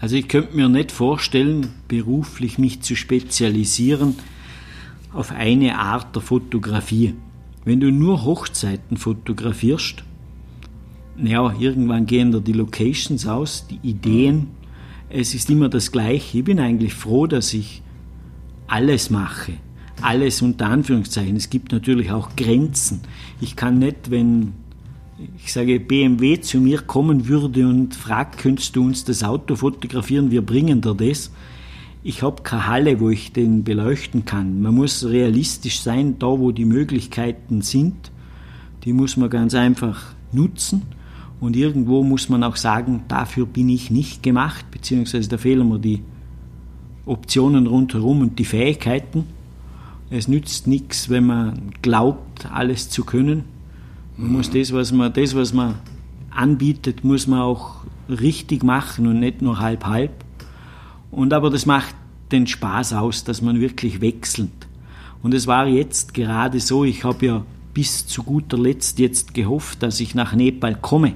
Also 0.00 0.16
ich 0.16 0.28
könnte 0.28 0.54
mir 0.54 0.68
nicht 0.68 0.92
vorstellen, 0.92 1.70
beruflich 1.88 2.58
mich 2.58 2.82
zu 2.82 2.94
spezialisieren 2.94 4.16
auf 5.12 5.32
eine 5.32 5.78
Art 5.78 6.14
der 6.14 6.22
Fotografie. 6.22 7.14
Wenn 7.64 7.80
du 7.80 7.90
nur 7.90 8.24
Hochzeiten 8.24 8.98
fotografierst, 8.98 10.04
ja, 11.16 11.54
irgendwann 11.58 12.06
gehen 12.06 12.32
da 12.32 12.40
die 12.40 12.52
Locations 12.52 13.26
aus, 13.26 13.66
die 13.68 13.78
Ideen. 13.88 14.48
Es 15.08 15.32
ist 15.34 15.48
immer 15.48 15.68
das 15.68 15.92
Gleiche. 15.92 16.38
Ich 16.38 16.44
bin 16.44 16.58
eigentlich 16.58 16.92
froh, 16.92 17.26
dass 17.26 17.54
ich 17.54 17.82
alles 18.74 19.08
mache. 19.08 19.52
Alles 20.02 20.42
unter 20.42 20.66
Anführungszeichen. 20.66 21.36
Es 21.36 21.48
gibt 21.48 21.70
natürlich 21.70 22.10
auch 22.10 22.34
Grenzen. 22.34 23.02
Ich 23.40 23.54
kann 23.54 23.78
nicht, 23.78 24.10
wenn 24.10 24.52
ich 25.38 25.52
sage, 25.52 25.78
BMW 25.78 26.40
zu 26.40 26.60
mir 26.60 26.80
kommen 26.80 27.28
würde 27.28 27.68
und 27.68 27.94
fragt, 27.94 28.38
könntest 28.38 28.74
du 28.74 28.82
uns 28.82 29.04
das 29.04 29.22
Auto 29.22 29.54
fotografieren, 29.54 30.32
wir 30.32 30.42
bringen 30.42 30.80
dir 30.80 30.94
das. 30.94 31.30
Ich 32.02 32.22
habe 32.22 32.42
keine 32.42 32.66
Halle, 32.66 32.98
wo 32.98 33.10
ich 33.10 33.32
den 33.32 33.62
beleuchten 33.62 34.24
kann. 34.24 34.60
Man 34.60 34.74
muss 34.74 35.04
realistisch 35.04 35.80
sein, 35.80 36.18
da 36.18 36.26
wo 36.26 36.50
die 36.50 36.64
Möglichkeiten 36.64 37.62
sind, 37.62 38.10
die 38.84 38.92
muss 38.92 39.16
man 39.16 39.30
ganz 39.30 39.54
einfach 39.54 40.14
nutzen. 40.32 40.82
Und 41.38 41.54
irgendwo 41.54 42.02
muss 42.02 42.28
man 42.28 42.42
auch 42.42 42.56
sagen, 42.56 43.04
dafür 43.06 43.46
bin 43.46 43.68
ich 43.68 43.92
nicht 43.92 44.24
gemacht, 44.24 44.66
beziehungsweise 44.72 45.28
da 45.28 45.38
fehlen 45.38 45.68
mir 45.68 45.78
die 45.78 46.00
Optionen 47.06 47.66
rundherum 47.66 48.20
und 48.20 48.38
die 48.38 48.44
Fähigkeiten. 48.44 49.26
Es 50.10 50.28
nützt 50.28 50.66
nichts, 50.66 51.10
wenn 51.10 51.26
man 51.26 51.72
glaubt, 51.82 52.46
alles 52.52 52.88
zu 52.88 53.04
können. 53.04 53.44
Man 54.16 54.32
muss 54.32 54.50
das, 54.50 54.72
was 54.72 54.92
man, 54.92 55.12
das, 55.12 55.34
was 55.34 55.52
man 55.52 55.76
anbietet, 56.30 57.04
muss 57.04 57.26
man 57.26 57.40
auch 57.40 57.84
richtig 58.08 58.62
machen 58.62 59.06
und 59.06 59.20
nicht 59.20 59.42
nur 59.42 59.58
halb 59.58 59.84
halb. 59.86 60.12
Und 61.10 61.32
aber 61.32 61.50
das 61.50 61.66
macht 61.66 61.94
den 62.32 62.46
Spaß 62.46 62.94
aus, 62.94 63.24
dass 63.24 63.42
man 63.42 63.60
wirklich 63.60 64.00
wechselt. 64.00 64.50
Und 65.22 65.34
es 65.34 65.46
war 65.46 65.66
jetzt 65.66 66.14
gerade 66.14 66.60
so, 66.60 66.84
ich 66.84 67.04
habe 67.04 67.26
ja 67.26 67.46
bis 67.72 68.06
zu 68.06 68.22
guter 68.22 68.58
Letzt 68.58 68.98
jetzt 68.98 69.34
gehofft, 69.34 69.82
dass 69.82 70.00
ich 70.00 70.14
nach 70.14 70.34
Nepal 70.34 70.76
komme, 70.76 71.14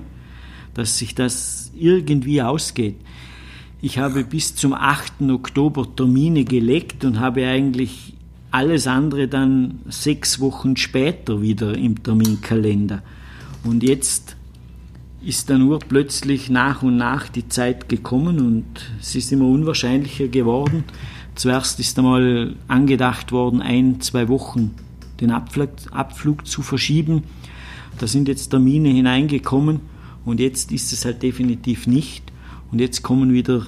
dass 0.74 0.98
sich 0.98 1.14
das 1.14 1.70
irgendwie 1.76 2.42
ausgeht. 2.42 2.96
Ich 3.80 3.98
habe 3.98 4.24
bis 4.24 4.56
zum 4.56 4.72
8. 4.72 5.22
Oktober 5.30 5.86
Termine 5.94 6.44
gelegt 6.44 7.04
und 7.04 7.20
habe 7.20 7.46
eigentlich 7.46 8.14
alles 8.50 8.88
andere 8.88 9.28
dann 9.28 9.78
sechs 9.88 10.40
Wochen 10.40 10.76
später 10.76 11.42
wieder 11.42 11.76
im 11.78 12.02
Terminkalender. 12.02 13.02
Und 13.62 13.84
jetzt 13.84 14.36
ist 15.22 15.48
dann 15.48 15.62
urplötzlich 15.62 16.50
nach 16.50 16.82
und 16.82 16.96
nach 16.96 17.28
die 17.28 17.48
Zeit 17.48 17.88
gekommen 17.88 18.40
und 18.40 18.64
es 19.00 19.14
ist 19.14 19.30
immer 19.30 19.46
unwahrscheinlicher 19.46 20.26
geworden. 20.26 20.82
Zuerst 21.36 21.78
ist 21.78 21.96
einmal 22.00 22.56
angedacht 22.66 23.30
worden, 23.30 23.62
ein, 23.62 24.00
zwei 24.00 24.28
Wochen 24.28 24.74
den 25.20 25.30
Abflug, 25.30 25.70
Abflug 25.92 26.48
zu 26.48 26.62
verschieben. 26.62 27.22
Da 27.98 28.08
sind 28.08 28.26
jetzt 28.26 28.48
Termine 28.48 28.88
hineingekommen 28.88 29.80
und 30.24 30.40
jetzt 30.40 30.72
ist 30.72 30.92
es 30.92 31.04
halt 31.04 31.22
definitiv 31.22 31.86
nicht. 31.86 32.24
Und 32.70 32.80
jetzt 32.80 33.02
kommen 33.02 33.32
wieder 33.32 33.66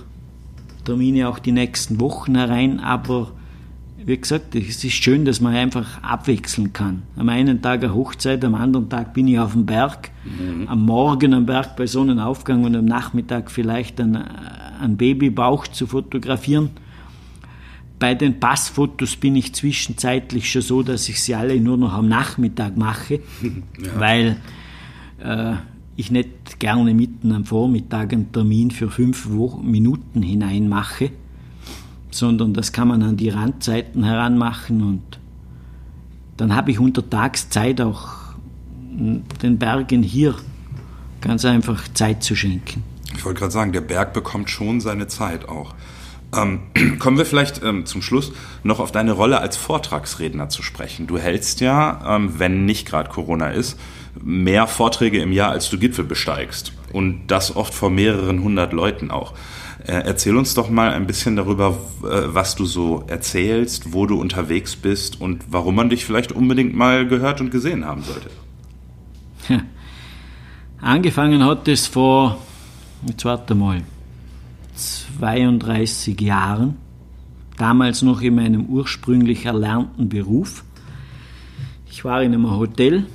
Termine 0.84 1.28
auch 1.28 1.38
die 1.38 1.52
nächsten 1.52 2.00
Wochen 2.00 2.34
herein, 2.34 2.80
aber 2.80 3.32
wie 4.04 4.16
gesagt, 4.16 4.54
es 4.54 4.82
ist 4.82 4.94
schön, 4.94 5.24
dass 5.24 5.40
man 5.40 5.54
einfach 5.54 6.02
abwechseln 6.02 6.72
kann. 6.72 7.02
Am 7.16 7.28
einen 7.28 7.60
Tag 7.60 7.84
eine 7.84 7.94
Hochzeit, 7.94 8.44
am 8.44 8.54
anderen 8.54 8.88
Tag 8.88 9.12
bin 9.12 9.28
ich 9.28 9.38
auf 9.38 9.52
dem 9.52 9.66
Berg, 9.66 10.10
mhm. 10.24 10.68
am 10.68 10.84
Morgen 10.86 11.34
am 11.34 11.44
Berg 11.46 11.76
bei 11.76 11.86
Sonnenaufgang 11.86 12.64
und 12.64 12.74
am 12.74 12.86
Nachmittag 12.86 13.50
vielleicht 13.50 14.00
einen, 14.00 14.16
einen 14.16 14.96
Babybauch 14.96 15.66
zu 15.68 15.86
fotografieren. 15.86 16.70
Bei 17.98 18.14
den 18.14 18.40
Passfotos 18.40 19.16
bin 19.16 19.36
ich 19.36 19.54
zwischenzeitlich 19.54 20.50
schon 20.50 20.62
so, 20.62 20.82
dass 20.82 21.08
ich 21.10 21.22
sie 21.22 21.34
alle 21.34 21.60
nur 21.60 21.76
noch 21.76 21.92
am 21.92 22.08
Nachmittag 22.08 22.78
mache, 22.78 23.20
ja. 23.42 24.00
weil 24.00 24.36
äh, 25.18 25.56
ich 25.96 26.10
nicht 26.10 26.60
gerne 26.60 26.94
mitten 26.94 27.32
am 27.32 27.44
Vormittag 27.44 28.12
einen 28.12 28.32
Termin 28.32 28.70
für 28.70 28.90
fünf 28.90 29.28
Minuten 29.28 30.22
hinein 30.22 30.68
mache 30.68 31.10
sondern 32.10 32.54
das 32.54 32.72
kann 32.72 32.88
man 32.88 33.02
an 33.02 33.16
die 33.16 33.28
Randzeiten 33.28 34.04
heranmachen 34.04 34.82
und 34.82 35.20
dann 36.36 36.54
habe 36.54 36.70
ich 36.70 36.78
untertags 36.78 37.50
Zeit 37.50 37.80
auch 37.80 38.08
den 38.90 39.58
Bergen 39.58 40.02
hier 40.02 40.34
ganz 41.20 41.44
einfach 41.44 41.86
Zeit 41.94 42.22
zu 42.22 42.34
schenken. 42.34 42.82
Ich 43.14 43.24
wollte 43.24 43.40
gerade 43.40 43.52
sagen, 43.52 43.72
der 43.72 43.82
Berg 43.82 44.12
bekommt 44.12 44.50
schon 44.50 44.80
seine 44.80 45.06
Zeit 45.06 45.48
auch. 45.48 45.74
Ähm, 46.34 46.60
kommen 46.98 47.18
wir 47.18 47.26
vielleicht 47.26 47.62
ähm, 47.62 47.86
zum 47.86 48.02
Schluss 48.02 48.32
noch 48.62 48.80
auf 48.80 48.90
deine 48.90 49.12
Rolle 49.12 49.40
als 49.40 49.56
Vortragsredner 49.56 50.48
zu 50.48 50.62
sprechen. 50.62 51.06
Du 51.06 51.18
hältst 51.18 51.60
ja, 51.60 52.16
ähm, 52.16 52.38
wenn 52.38 52.64
nicht 52.64 52.88
gerade 52.88 53.10
Corona 53.10 53.50
ist, 53.50 53.78
mehr 54.22 54.66
Vorträge 54.66 55.20
im 55.20 55.32
Jahr, 55.32 55.50
als 55.52 55.70
du 55.70 55.78
Gipfel 55.78 56.04
besteigst. 56.04 56.72
Und 56.92 57.28
das 57.28 57.54
oft 57.54 57.72
vor 57.72 57.90
mehreren 57.90 58.42
hundert 58.42 58.72
Leuten 58.72 59.10
auch. 59.10 59.34
Äh, 59.86 60.02
erzähl 60.04 60.36
uns 60.36 60.54
doch 60.54 60.68
mal 60.68 60.90
ein 60.92 61.06
bisschen 61.06 61.36
darüber, 61.36 61.78
äh, 62.02 62.22
was 62.26 62.54
du 62.54 62.64
so 62.66 63.04
erzählst, 63.06 63.92
wo 63.92 64.06
du 64.06 64.20
unterwegs 64.20 64.76
bist 64.76 65.20
und 65.20 65.44
warum 65.50 65.76
man 65.76 65.88
dich 65.88 66.04
vielleicht 66.04 66.32
unbedingt 66.32 66.74
mal 66.74 67.06
gehört 67.06 67.40
und 67.40 67.50
gesehen 67.50 67.84
haben 67.84 68.02
sollte. 68.02 68.30
Angefangen 70.80 71.44
hat 71.44 71.68
es 71.68 71.86
vor, 71.86 72.38
jetzt 73.06 73.24
warte 73.24 73.54
mal, 73.54 73.82
32 74.74 76.20
Jahren, 76.20 76.76
damals 77.56 78.02
noch 78.02 78.20
in 78.22 78.34
meinem 78.34 78.66
ursprünglich 78.66 79.44
erlernten 79.46 80.08
Beruf. 80.08 80.64
Ich 81.90 82.04
war 82.04 82.22
in 82.22 82.32
einem 82.32 82.50
Hotel, 82.50 83.06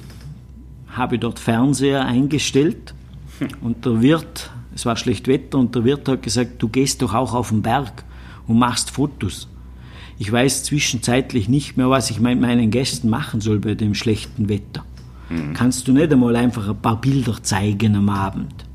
habe 0.97 1.19
dort 1.19 1.39
Fernseher 1.39 2.05
eingestellt 2.05 2.93
und 3.61 3.85
der 3.85 4.01
Wirt 4.01 4.51
es 4.75 4.85
war 4.85 4.97
schlecht 4.97 5.27
Wetter 5.27 5.57
und 5.57 5.73
der 5.73 5.85
Wirt 5.85 6.07
hat 6.09 6.21
gesagt, 6.21 6.61
du 6.61 6.67
gehst 6.67 7.01
doch 7.01 7.13
auch 7.13 7.33
auf 7.33 7.49
den 7.49 7.61
Berg 7.61 8.03
und 8.45 8.59
machst 8.59 8.91
Fotos. 8.91 9.47
Ich 10.19 10.29
weiß 10.29 10.63
zwischenzeitlich 10.63 11.47
nicht 11.47 11.77
mehr, 11.77 11.89
was 11.89 12.11
ich 12.11 12.19
mit 12.19 12.39
meinen 12.39 12.71
Gästen 12.71 13.09
machen 13.09 13.39
soll 13.39 13.59
bei 13.59 13.73
dem 13.73 13.95
schlechten 13.95 14.49
Wetter. 14.49 14.83
Mhm. 15.29 15.53
Kannst 15.53 15.87
du 15.87 15.93
nicht 15.93 16.11
einmal 16.11 16.35
einfach 16.35 16.67
ein 16.67 16.77
paar 16.77 16.99
Bilder 16.99 17.41
zeigen 17.41 17.95
am 17.95 18.09
Abend? 18.09 18.65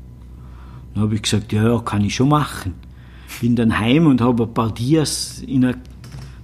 Dann 0.93 1.03
habe 1.03 1.15
ich 1.15 1.21
gesagt, 1.21 1.53
ja, 1.53 1.79
kann 1.79 2.03
ich 2.03 2.15
schon 2.15 2.29
machen. 2.29 2.73
Bin 3.39 3.55
dann 3.55 3.79
heim 3.79 4.07
und 4.07 4.21
habe 4.21 4.43
ein 4.43 4.53
paar 4.53 4.73
Dias 4.73 5.43
in 5.45 5.65
ein 5.65 5.77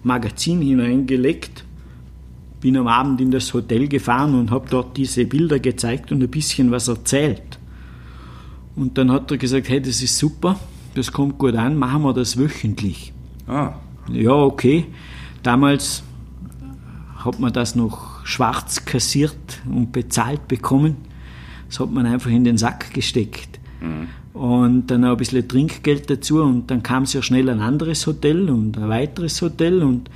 Magazin 0.04 0.62
hineingelegt. 0.62 1.66
Bin 2.60 2.76
am 2.78 2.88
Abend 2.88 3.22
in 3.22 3.32
das 3.32 3.54
Hotel 3.54 3.88
gefahren 3.88 4.34
und 4.34 4.52
habe 4.52 4.68
dort 4.70 4.98
diese 4.98 5.26
Bilder 5.26 5.60
gezeigt 5.60 6.12
und 6.12 6.24
ein 6.24 6.30
bisschen 6.30 6.72
was 6.72 6.88
erzählt. 6.88 7.60
Und 8.76 8.98
dann 8.98 9.12
hat 9.12 9.32
er 9.32 9.38
gesagt, 9.38 9.70
hey, 9.70 9.82
das 9.82 10.02
ist 10.02 10.18
super, 10.18 10.60
das 10.96 11.12
kommt 11.12 11.38
gut 11.38 11.56
an, 11.56 11.78
machen 11.78 12.04
wir 12.04 12.14
das 12.14 12.38
wöchentlich. 12.38 13.14
Ah. 13.48 13.74
Ja, 14.12 14.34
okay. 14.34 14.86
Damals 15.44 16.04
hat 17.18 17.40
man 17.40 17.54
das 17.54 17.76
noch 17.76 18.26
schwarz 18.26 18.86
kassiert 18.86 19.62
und 19.70 19.92
bezahlt 19.92 20.48
bekommen. 20.48 20.98
Das 21.68 21.80
hat 21.80 21.92
man 21.92 22.06
einfach 22.06 22.30
in 22.30 22.44
den 22.44 22.58
Sack 22.58 22.94
gesteckt. 22.94 23.60
Mhm. 23.82 24.08
Und 24.40 24.88
dann 24.88 25.04
auch 25.06 25.12
ein 25.12 25.18
bisschen 25.18 25.48
Trinkgeld 25.48 26.10
dazu 26.10 26.42
und 26.44 26.70
dann 26.70 26.84
kam 26.84 27.06
sehr 27.06 27.24
schnell 27.24 27.50
ein 27.50 27.60
anderes 27.60 28.06
Hotel 28.06 28.50
und 28.50 28.78
ein 28.78 28.88
weiteres 28.88 29.42
Hotel 29.42 29.82
und 29.82 30.10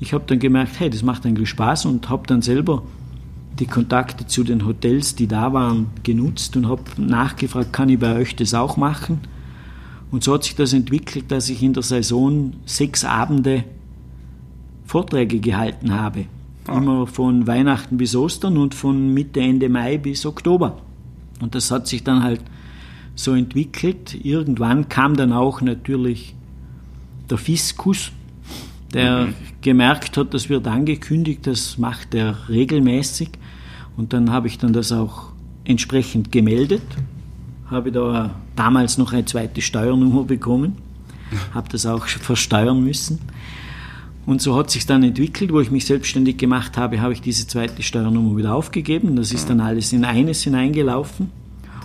ich 0.00 0.12
habe 0.12 0.24
dann 0.26 0.38
gemerkt, 0.38 0.78
hey, 0.78 0.90
das 0.90 1.02
macht 1.02 1.26
eigentlich 1.26 1.48
Spaß 1.48 1.86
und 1.86 2.08
habe 2.08 2.26
dann 2.26 2.42
selber 2.42 2.82
die 3.58 3.66
Kontakte 3.66 4.26
zu 4.26 4.44
den 4.44 4.64
Hotels, 4.64 5.16
die 5.16 5.26
da 5.26 5.52
waren, 5.52 5.88
genutzt 6.04 6.56
und 6.56 6.68
habe 6.68 6.82
nachgefragt, 6.96 7.72
kann 7.72 7.88
ich 7.88 7.98
bei 7.98 8.14
euch 8.14 8.36
das 8.36 8.54
auch 8.54 8.76
machen? 8.76 9.20
Und 10.10 10.24
so 10.24 10.34
hat 10.34 10.44
sich 10.44 10.54
das 10.54 10.72
entwickelt, 10.72 11.30
dass 11.30 11.48
ich 11.48 11.62
in 11.62 11.72
der 11.72 11.82
Saison 11.82 12.52
sechs 12.64 13.04
Abende 13.04 13.64
Vorträge 14.86 15.40
gehalten 15.40 15.92
habe. 15.92 16.26
Ah. 16.66 16.78
Immer 16.78 17.06
von 17.06 17.46
Weihnachten 17.46 17.98
bis 17.98 18.14
Ostern 18.14 18.56
und 18.56 18.74
von 18.74 19.12
Mitte, 19.12 19.40
Ende 19.40 19.68
Mai 19.68 19.98
bis 19.98 20.24
Oktober. 20.24 20.78
Und 21.40 21.54
das 21.54 21.70
hat 21.70 21.88
sich 21.88 22.04
dann 22.04 22.22
halt 22.22 22.40
so 23.14 23.34
entwickelt. 23.34 24.16
Irgendwann 24.24 24.88
kam 24.88 25.16
dann 25.16 25.32
auch 25.32 25.60
natürlich 25.60 26.34
der 27.28 27.38
Fiskus, 27.38 28.12
der 28.94 29.26
mhm. 29.26 29.34
gemerkt 29.60 30.16
hat, 30.16 30.34
das 30.34 30.48
wird 30.48 30.66
angekündigt, 30.66 31.46
das 31.46 31.78
macht 31.78 32.14
er 32.14 32.48
regelmäßig. 32.48 33.30
Und 33.96 34.12
dann 34.12 34.30
habe 34.30 34.46
ich 34.46 34.58
dann 34.58 34.72
das 34.72 34.92
auch 34.92 35.32
entsprechend 35.64 36.32
gemeldet, 36.32 36.82
habe 37.70 37.92
da 37.92 38.34
damals 38.56 38.96
noch 38.96 39.12
eine 39.12 39.24
zweite 39.24 39.60
Steuernummer 39.60 40.24
bekommen, 40.24 40.76
habe 41.54 41.68
das 41.68 41.84
auch 41.84 42.06
versteuern 42.06 42.82
müssen. 42.82 43.18
Und 44.24 44.42
so 44.42 44.56
hat 44.56 44.70
sich 44.70 44.84
dann 44.84 45.02
entwickelt, 45.02 45.52
wo 45.52 45.60
ich 45.60 45.70
mich 45.70 45.86
selbstständig 45.86 46.36
gemacht 46.36 46.76
habe, 46.76 47.00
habe 47.00 47.14
ich 47.14 47.22
diese 47.22 47.46
zweite 47.46 47.82
Steuernummer 47.82 48.36
wieder 48.36 48.54
aufgegeben. 48.54 49.16
Das 49.16 49.32
ist 49.32 49.48
dann 49.48 49.60
alles 49.60 49.92
in 49.94 50.04
eines 50.04 50.42
hineingelaufen. 50.42 51.30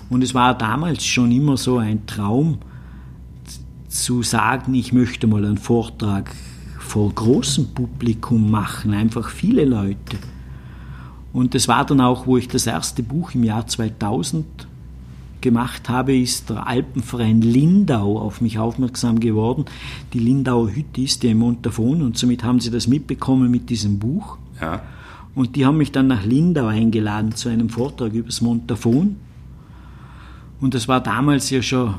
Und 0.10 0.22
es 0.24 0.34
war 0.34 0.58
damals 0.58 1.06
schon 1.06 1.32
immer 1.32 1.56
so 1.56 1.78
ein 1.78 2.06
Traum, 2.06 2.58
zu 3.94 4.24
sagen, 4.24 4.74
ich 4.74 4.92
möchte 4.92 5.28
mal 5.28 5.46
einen 5.46 5.58
Vortrag 5.58 6.36
vor 6.94 7.12
großem 7.12 7.70
Publikum 7.74 8.52
machen, 8.52 8.94
einfach 8.94 9.30
viele 9.30 9.66
Leute. 9.66 10.16
Und 11.34 11.56
das 11.56 11.68
war 11.68 11.84
dann 11.88 12.00
auch, 12.00 12.28
wo 12.28 12.38
ich 12.38 12.48
das 12.48 12.68
erste 12.68 13.02
Buch 13.02 13.34
im 13.34 13.44
Jahr 13.44 13.66
2000 13.66 14.46
gemacht 15.42 15.90
habe, 15.90 16.16
ist 16.16 16.52
der 16.52 16.68
Alpenverein 16.68 17.42
Lindau 17.42 18.20
auf 18.20 18.42
mich 18.42 18.60
aufmerksam 18.60 19.20
geworden. 19.20 19.66
Die 20.14 20.20
Lindauer 20.20 20.70
Hütte 20.70 21.02
ist 21.02 21.24
ja 21.24 21.32
im 21.32 21.40
Montafon 21.40 22.04
und 22.04 22.16
somit 22.16 22.44
haben 22.44 22.60
sie 22.60 22.70
das 22.70 22.86
mitbekommen 22.86 23.50
mit 23.50 23.72
diesem 23.72 23.98
Buch. 23.98 24.38
Ja. 24.62 24.84
Und 25.34 25.56
die 25.56 25.66
haben 25.66 25.78
mich 25.78 25.92
dann 25.92 26.06
nach 26.06 26.24
Lindau 26.24 26.68
eingeladen 26.68 27.34
zu 27.34 27.50
einem 27.50 27.70
Vortrag 27.70 28.14
über 28.14 28.28
das 28.28 28.42
Montafon. 28.42 29.16
Und 30.62 30.76
das 30.76 30.88
war 30.88 31.02
damals 31.02 31.50
ja 31.50 31.64
schon 31.64 31.96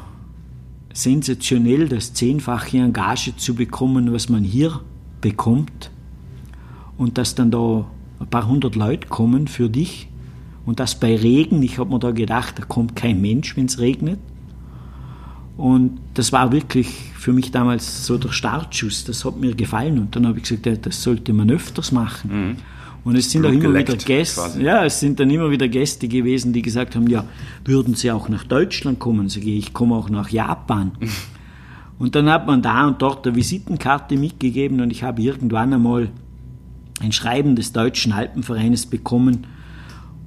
sensationell, 0.95 1.89
das 1.89 2.15
zehnfache 2.15 2.79
Engage 2.79 3.37
zu 3.37 3.55
bekommen, 3.55 4.13
was 4.13 4.31
man 4.31 4.45
hier 4.45 4.81
bekommt. 5.21 5.91
Und 6.97 7.19
dass 7.19 7.35
dann 7.35 7.51
da 7.51 7.87
ein 8.21 8.29
paar 8.29 8.47
hundert 8.47 8.77
Leute 8.77 9.09
kommen 9.09 9.49
für 9.49 9.69
dich 9.69 10.09
und 10.65 10.81
das 10.81 10.99
bei 10.99 11.17
Regen. 11.17 11.63
Ich 11.63 11.79
habe 11.79 11.91
mir 11.91 11.99
da 11.99 12.13
gedacht, 12.13 12.59
da 12.59 12.65
kommt 12.65 12.97
kein 12.97 13.21
Mensch, 13.21 13.57
wenn 13.57 13.67
es 13.67 13.79
regnet. 13.81 14.21
Und 15.57 15.99
das 16.15 16.33
war 16.33 16.53
wirklich 16.53 16.89
für 17.17 17.33
mich 17.33 17.51
damals 17.51 18.07
so 18.07 18.17
der 18.17 18.31
Startschuss. 18.31 19.05
Das 19.05 19.25
hat 19.25 19.37
mir 19.37 19.55
gefallen. 19.55 19.99
Und 19.99 20.17
dann 20.17 20.27
habe 20.27 20.39
ich 20.39 20.45
gesagt, 20.45 20.67
ja, 20.67 20.77
das 20.77 21.03
sollte 21.03 21.33
man 21.33 21.51
öfters 21.51 21.93
machen. 21.93 22.31
Mhm. 22.49 22.57
Und 23.05 23.17
es 23.17 23.31
sind 23.31 23.45
auch 23.45 23.53
immer 23.53 23.75
wieder 23.75 23.97
Gäste, 23.97 24.61
ja, 24.61 24.85
es 24.85 24.99
sind 24.99 25.21
dann 25.21 25.29
immer 25.29 25.51
wieder 25.51 25.69
Gäste 25.69 26.09
gewesen, 26.09 26.55
die 26.55 26.63
gesagt 26.63 26.97
haben, 26.97 27.07
ja, 27.07 27.27
würden 27.65 27.95
Sie 27.95 28.11
auch 28.11 28.31
nach 28.31 28.45
Deutschland 28.45 28.99
kommen? 28.99 29.29
Sage 29.29 29.51
ich, 29.51 29.59
ich 29.59 29.73
komme 29.75 29.95
auch 29.95 30.09
nach 30.09 30.31
Japan. 30.31 30.93
und 31.99 32.15
dann 32.15 32.31
hat 32.31 32.47
man 32.47 32.63
da 32.63 32.87
und 32.87 33.03
dort 33.03 33.27
eine 33.27 33.37
Visitenkarte 33.37 34.17
mitgegeben 34.17 34.81
und 34.81 34.91
ich 34.91 35.03
habe 35.03 35.21
irgendwann 35.21 35.75
einmal 35.75 36.09
ein 37.01 37.13
Schreiben 37.13 37.57
des 37.57 37.73
Deutschen 37.73 38.13
Alpenvereines 38.13 38.87
bekommen, 38.87 39.47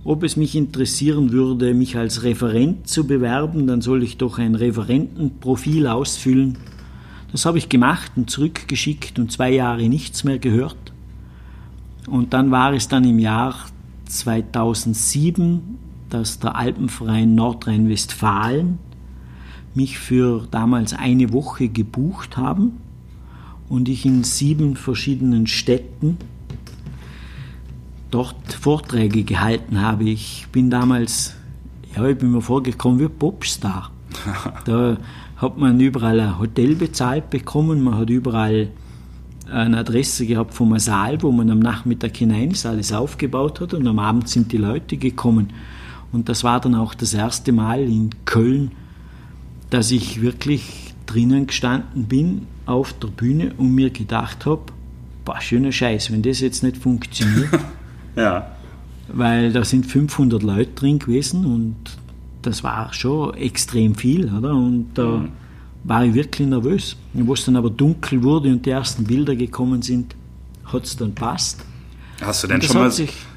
ob 0.04 0.24
es 0.24 0.38
mich 0.38 0.56
interessieren 0.56 1.32
würde, 1.32 1.74
mich 1.74 1.98
als 1.98 2.24
Referent 2.24 2.88
zu 2.88 3.08
bewerben, 3.08 3.68
dann 3.68 3.82
soll 3.82 4.04
ich 4.04 4.18
doch 4.18 4.38
ein 4.38 4.56
Referentenprofil 4.56 5.88
ausfüllen. 5.88 6.58
Das 7.32 7.46
habe 7.46 7.58
ich 7.58 7.68
gemacht 7.68 8.14
und 8.16 8.30
zurückgeschickt 8.30 9.20
und 9.20 9.32
zwei 9.32 9.52
Jahre 9.52 9.90
nichts 9.90 10.24
mehr 10.24 10.40
gehört. 10.40 10.87
Und 12.08 12.34
dann 12.34 12.52
war 12.52 12.74
es 12.74 12.88
dann 12.88 13.04
im 13.04 13.20
Jahr 13.20 13.56
2007, 14.06 15.78
dass 16.10 16.40
der 16.40 16.56
Alpenverein 16.56 17.36
Nordrhein-Westfalen 17.36 18.80
mich 19.76 20.00
für 20.00 20.48
damals 20.50 20.94
eine 20.94 21.32
Woche 21.34 21.68
gebucht 21.68 22.38
haben 22.38 22.78
und 23.70 23.90
ich 23.90 24.06
in 24.06 24.24
sieben 24.24 24.76
verschiedenen 24.76 25.48
Städten 25.48 26.18
dort 28.10 28.54
Vorträge 28.54 29.24
gehalten 29.24 29.82
habe. 29.82 30.06
Ich 30.06 30.48
bin 30.52 30.70
damals, 30.70 31.36
ja, 31.96 32.06
ich 32.08 32.18
bin 32.18 32.32
mir 32.32 32.42
vorgekommen 32.42 33.00
wie 33.00 33.10
Popstar. 33.10 33.92
da 34.66 34.98
hat 35.36 35.58
man 35.58 35.80
überall 35.80 36.20
ein 36.22 36.40
Hotel 36.40 36.76
bezahlt 36.76 37.30
bekommen, 37.30 37.84
man 37.84 37.98
hat 37.98 38.10
überall 38.10 38.70
eine 39.52 39.78
Adresse 39.78 40.26
gehabt 40.26 40.54
vom 40.54 40.78
Saal, 40.80 41.22
wo 41.22 41.32
man 41.32 41.50
am 41.50 41.60
Nachmittag 41.60 42.18
hinein 42.18 42.52
ist, 42.52 42.66
alles 42.66 42.92
aufgebaut 42.92 43.62
hat 43.62 43.74
und 43.74 43.88
am 43.88 44.00
Abend 44.00 44.30
sind 44.30 44.52
die 44.52 44.58
Leute 44.58 44.98
gekommen. 44.98 45.52
Und 46.12 46.30
das 46.30 46.44
war 46.44 46.60
dann 46.60 46.76
auch 46.76 46.94
das 46.94 47.14
erste 47.14 47.52
Mal 47.52 47.82
in 47.82 48.10
Köln, 48.26 48.72
dass 49.70 49.92
ich 49.92 50.22
wirklich 50.22 50.94
drinnen 51.06 51.48
gestanden 51.48 52.06
bin 52.06 52.48
auf 52.66 52.94
der 52.94 53.08
Bühne 53.08 53.54
und 53.58 53.74
mir 53.74 53.90
gedacht 53.90 54.46
habe, 54.46 54.62
boah, 55.26 55.42
schöner 55.42 55.72
Scheiß, 55.72 56.12
wenn 56.12 56.22
das 56.22 56.40
jetzt 56.40 56.64
nicht 56.64 56.78
funktioniert, 56.78 57.50
Ja. 58.18 58.48
Weil 59.08 59.54
da 59.54 59.64
sind 59.64 59.86
500 59.86 60.44
Leute 60.44 60.72
drin 60.72 61.00
gewesen 61.00 61.46
und 61.46 61.76
das 62.42 62.64
war 62.64 62.92
schon 62.94 63.34
extrem 63.36 63.96
viel, 63.96 64.34
oder? 64.34 64.54
Und 64.54 64.90
da 64.96 65.06
mhm. 65.20 65.30
War 65.88 66.06
ich 66.06 66.14
wirklich 66.14 66.48
nervös. 66.48 66.98
Und 67.14 67.28
wo 67.28 67.34
es 67.34 67.46
dann 67.46 67.56
aber 67.56 67.70
dunkel 67.70 68.22
wurde 68.22 68.50
und 68.50 68.66
die 68.66 68.70
ersten 68.70 69.06
Bilder 69.06 69.36
gekommen 69.36 69.82
sind, 69.82 70.16
hat 70.66 70.84
es 70.84 70.98
dann 70.98 71.16
passt. 71.16 71.66
Hast 72.22 72.44
du 72.44 72.48
denn 72.48 72.62
schon 72.62 72.78
mal, 72.78 72.92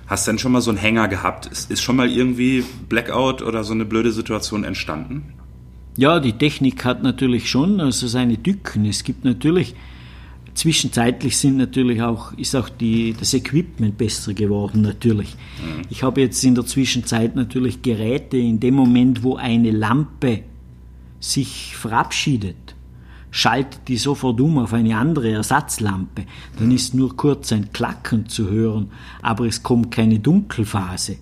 hast 0.06 0.26
denn 0.26 0.38
schon 0.38 0.52
mal 0.52 0.60
so 0.60 0.70
einen 0.70 0.78
Hänger 0.78 1.08
gehabt? 1.08 1.46
Ist, 1.46 1.70
ist 1.70 1.80
schon 1.80 1.96
mal 1.96 2.10
irgendwie 2.10 2.64
Blackout 2.88 3.42
oder 3.42 3.62
so 3.62 3.72
eine 3.72 3.84
blöde 3.84 4.10
Situation 4.10 4.64
entstanden? 4.64 5.34
Ja, 5.96 6.18
die 6.18 6.32
Technik 6.32 6.84
hat 6.84 7.02
natürlich 7.02 7.48
schon 7.48 7.80
also 7.80 8.06
seine 8.06 8.42
Tücken. 8.42 8.84
Es 8.84 9.04
gibt 9.04 9.24
natürlich 9.24 9.74
Zwischenzeitlich 10.54 11.36
sind 11.36 11.56
natürlich 11.56 12.02
auch, 12.02 12.32
ist 12.32 12.56
auch 12.56 12.68
die, 12.68 13.14
das 13.18 13.32
Equipment 13.34 13.96
besser 13.96 14.34
geworden, 14.34 14.82
natürlich. 14.82 15.34
Mhm. 15.34 15.82
Ich 15.90 16.02
habe 16.02 16.20
jetzt 16.20 16.42
in 16.44 16.54
der 16.54 16.66
Zwischenzeit 16.66 17.36
natürlich 17.36 17.82
Geräte, 17.82 18.36
in 18.36 18.58
dem 18.58 18.74
Moment, 18.74 19.22
wo 19.22 19.36
eine 19.36 19.70
Lampe 19.70 20.42
sich 21.20 21.76
verabschiedet, 21.76 22.74
schaltet 23.30 23.86
die 23.86 23.98
sofort 23.98 24.40
um 24.40 24.58
auf 24.58 24.72
eine 24.72 24.96
andere 24.96 25.30
Ersatzlampe. 25.30 26.24
Dann 26.58 26.72
ist 26.72 26.94
nur 26.94 27.16
kurz 27.16 27.52
ein 27.52 27.72
Klacken 27.72 28.28
zu 28.28 28.50
hören, 28.50 28.90
aber 29.22 29.46
es 29.46 29.62
kommt 29.62 29.90
keine 29.90 30.18
Dunkelphase. 30.18 31.18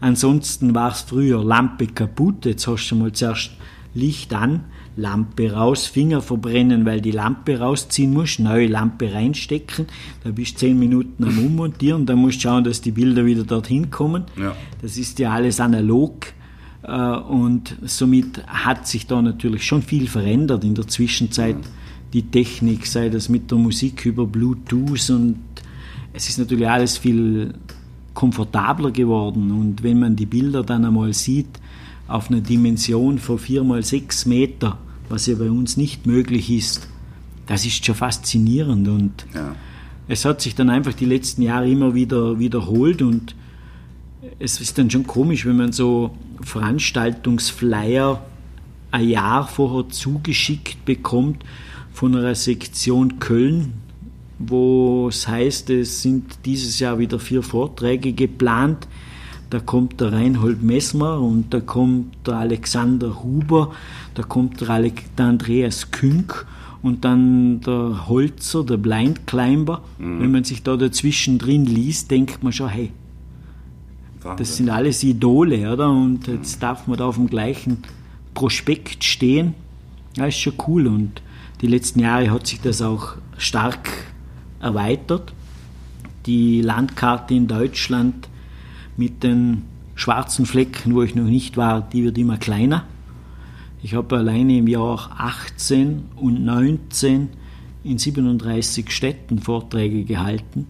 Ansonsten 0.00 0.74
war 0.74 0.92
es 0.92 1.00
früher 1.00 1.42
Lampe 1.42 1.88
kaputt, 1.88 2.44
jetzt 2.44 2.68
hast 2.68 2.90
du 2.90 2.94
mal 2.94 3.12
zuerst 3.12 3.50
Licht 3.94 4.32
an, 4.32 4.64
Lampe 4.96 5.52
raus, 5.52 5.86
Finger 5.86 6.20
verbrennen, 6.20 6.84
weil 6.84 7.00
die 7.00 7.10
Lampe 7.10 7.58
rausziehen 7.58 8.12
musst, 8.12 8.38
neue 8.38 8.66
Lampe 8.66 9.12
reinstecken, 9.12 9.86
da 10.22 10.30
bist 10.30 10.54
du 10.54 10.58
zehn 10.58 10.78
Minuten 10.78 11.24
am 11.24 11.38
Ummontieren, 11.38 12.06
dann 12.06 12.18
musst 12.18 12.38
du 12.38 12.42
schauen, 12.42 12.64
dass 12.64 12.80
die 12.80 12.92
Bilder 12.92 13.24
wieder 13.24 13.44
dorthin 13.44 13.90
kommen. 13.90 14.24
Ja. 14.36 14.54
Das 14.82 14.96
ist 14.98 15.18
ja 15.18 15.32
alles 15.32 15.58
analog 15.58 16.26
und 16.88 17.76
somit 17.82 18.46
hat 18.46 18.86
sich 18.86 19.06
da 19.06 19.20
natürlich 19.20 19.64
schon 19.64 19.82
viel 19.82 20.08
verändert 20.08 20.64
in 20.64 20.74
der 20.74 20.86
Zwischenzeit. 20.86 21.56
Die 22.12 22.22
Technik, 22.22 22.86
sei 22.86 23.10
das 23.10 23.28
mit 23.28 23.50
der 23.50 23.58
Musik 23.58 24.06
über 24.06 24.26
Bluetooth 24.26 25.10
und 25.10 25.38
es 26.14 26.28
ist 26.28 26.38
natürlich 26.38 26.68
alles 26.68 26.96
viel 26.96 27.52
komfortabler 28.14 28.90
geworden 28.90 29.50
und 29.50 29.82
wenn 29.82 30.00
man 30.00 30.16
die 30.16 30.26
Bilder 30.26 30.62
dann 30.62 30.84
einmal 30.84 31.12
sieht, 31.12 31.60
auf 32.08 32.30
einer 32.30 32.40
Dimension 32.40 33.18
von 33.18 33.38
vier 33.38 33.62
mal 33.62 33.84
sechs 33.84 34.24
Meter, 34.24 34.78
was 35.10 35.26
ja 35.26 35.34
bei 35.34 35.50
uns 35.50 35.76
nicht 35.76 36.06
möglich 36.06 36.50
ist, 36.50 36.88
das 37.46 37.66
ist 37.66 37.84
schon 37.84 37.94
faszinierend 37.94 38.88
und 38.88 39.26
ja. 39.34 39.54
es 40.08 40.24
hat 40.24 40.40
sich 40.40 40.54
dann 40.54 40.70
einfach 40.70 40.94
die 40.94 41.04
letzten 41.04 41.42
Jahre 41.42 41.70
immer 41.70 41.94
wieder 41.94 42.38
wiederholt 42.38 43.02
und 43.02 43.34
es 44.38 44.60
ist 44.60 44.78
dann 44.78 44.90
schon 44.90 45.06
komisch, 45.06 45.46
wenn 45.46 45.56
man 45.56 45.72
so 45.72 46.16
Veranstaltungsflyer 46.40 48.22
ein 48.90 49.08
Jahr 49.08 49.46
vorher 49.46 49.88
zugeschickt 49.90 50.84
bekommt 50.84 51.44
von 51.92 52.14
einer 52.16 52.34
Sektion 52.34 53.18
Köln, 53.18 53.74
wo 54.38 55.08
es 55.08 55.26
heißt, 55.26 55.70
es 55.70 56.02
sind 56.02 56.38
dieses 56.44 56.78
Jahr 56.78 56.98
wieder 56.98 57.18
vier 57.18 57.42
Vorträge 57.42 58.12
geplant. 58.12 58.86
Da 59.50 59.60
kommt 59.60 60.00
der 60.00 60.12
Reinhold 60.12 60.62
Messmer 60.62 61.20
und 61.20 61.52
da 61.52 61.60
kommt 61.60 62.14
der 62.26 62.36
Alexander 62.36 63.22
Huber, 63.22 63.72
da 64.14 64.22
kommt 64.22 64.60
der, 64.60 64.70
Ale 64.70 64.92
der 65.16 65.26
Andreas 65.26 65.90
Künk 65.90 66.46
und 66.82 67.04
dann 67.04 67.60
der 67.62 68.08
Holzer, 68.08 68.62
der 68.64 68.76
Blind 68.76 69.26
Climber. 69.26 69.82
Mhm. 69.98 70.20
Wenn 70.20 70.30
man 70.32 70.44
sich 70.44 70.62
da 70.62 70.76
dazwischen 70.76 71.38
drin 71.38 71.64
liest, 71.64 72.10
denkt 72.10 72.42
man 72.42 72.52
schon, 72.52 72.68
hey, 72.68 72.92
Wahnsinn. 74.28 74.36
das 74.44 74.56
sind 74.56 74.70
alles 74.70 75.02
Idole, 75.02 75.72
oder? 75.72 75.90
Und 75.90 76.26
jetzt 76.26 76.62
darf 76.62 76.86
man 76.86 76.98
da 76.98 77.06
auf 77.06 77.16
dem 77.16 77.28
gleichen 77.28 77.82
Prospekt 78.34 79.04
stehen. 79.04 79.54
Ja, 80.16 80.26
ist 80.26 80.38
schon 80.38 80.54
cool 80.66 80.86
und 80.86 81.22
die 81.60 81.66
letzten 81.66 82.00
Jahre 82.00 82.30
hat 82.30 82.46
sich 82.46 82.60
das 82.60 82.82
auch 82.82 83.14
stark 83.36 83.88
erweitert. 84.60 85.32
Die 86.26 86.60
Landkarte 86.62 87.34
in 87.34 87.48
Deutschland 87.48 88.28
mit 88.96 89.22
den 89.22 89.62
schwarzen 89.94 90.46
Flecken, 90.46 90.94
wo 90.94 91.02
ich 91.02 91.14
noch 91.14 91.24
nicht 91.24 91.56
war, 91.56 91.80
die 91.80 92.04
wird 92.04 92.18
immer 92.18 92.36
kleiner. 92.36 92.84
Ich 93.82 93.94
habe 93.94 94.16
alleine 94.16 94.58
im 94.58 94.66
Jahr 94.66 95.10
18 95.16 96.04
und 96.16 96.44
19 96.44 97.28
in 97.84 97.98
37 97.98 98.90
Städten 98.90 99.38
Vorträge 99.38 100.04
gehalten. 100.04 100.66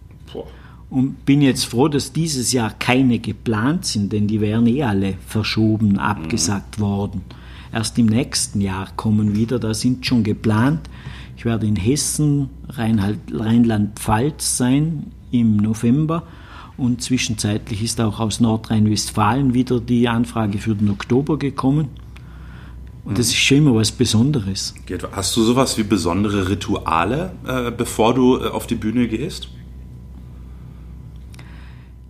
Und 0.90 1.26
bin 1.26 1.42
jetzt 1.42 1.64
froh, 1.64 1.88
dass 1.88 2.12
dieses 2.12 2.52
Jahr 2.52 2.70
keine 2.70 3.18
geplant 3.18 3.84
sind, 3.84 4.12
denn 4.12 4.26
die 4.26 4.40
wären 4.40 4.66
eh 4.66 4.84
alle 4.84 5.14
verschoben, 5.26 5.98
abgesagt 5.98 6.78
mhm. 6.78 6.82
worden. 6.82 7.20
Erst 7.72 7.98
im 7.98 8.06
nächsten 8.06 8.62
Jahr 8.62 8.88
kommen 8.96 9.36
wieder, 9.36 9.58
da 9.58 9.74
sind 9.74 10.06
schon 10.06 10.24
geplant. 10.24 10.88
Ich 11.36 11.44
werde 11.44 11.66
in 11.66 11.76
Hessen, 11.76 12.48
Rheinland-Pfalz 12.70 14.56
sein 14.56 15.12
im 15.30 15.58
November 15.58 16.24
und 16.78 17.02
zwischenzeitlich 17.02 17.82
ist 17.82 18.00
auch 18.00 18.20
aus 18.20 18.40
Nordrhein-Westfalen 18.40 19.52
wieder 19.52 19.80
die 19.80 20.08
Anfrage 20.08 20.58
für 20.58 20.74
den 20.74 20.88
Oktober 20.88 21.36
gekommen. 21.36 21.88
Und 23.04 23.18
das 23.18 23.28
ist 23.28 23.36
schon 23.36 23.58
immer 23.58 23.74
was 23.74 23.90
Besonderes. 23.90 24.74
Hast 25.12 25.36
du 25.36 25.42
sowas 25.42 25.76
wie 25.76 25.82
besondere 25.82 26.48
Rituale, 26.48 27.32
äh, 27.46 27.70
bevor 27.70 28.14
du 28.14 28.38
äh, 28.38 28.48
auf 28.48 28.66
die 28.66 28.74
Bühne 28.74 29.08
gehst? 29.08 29.48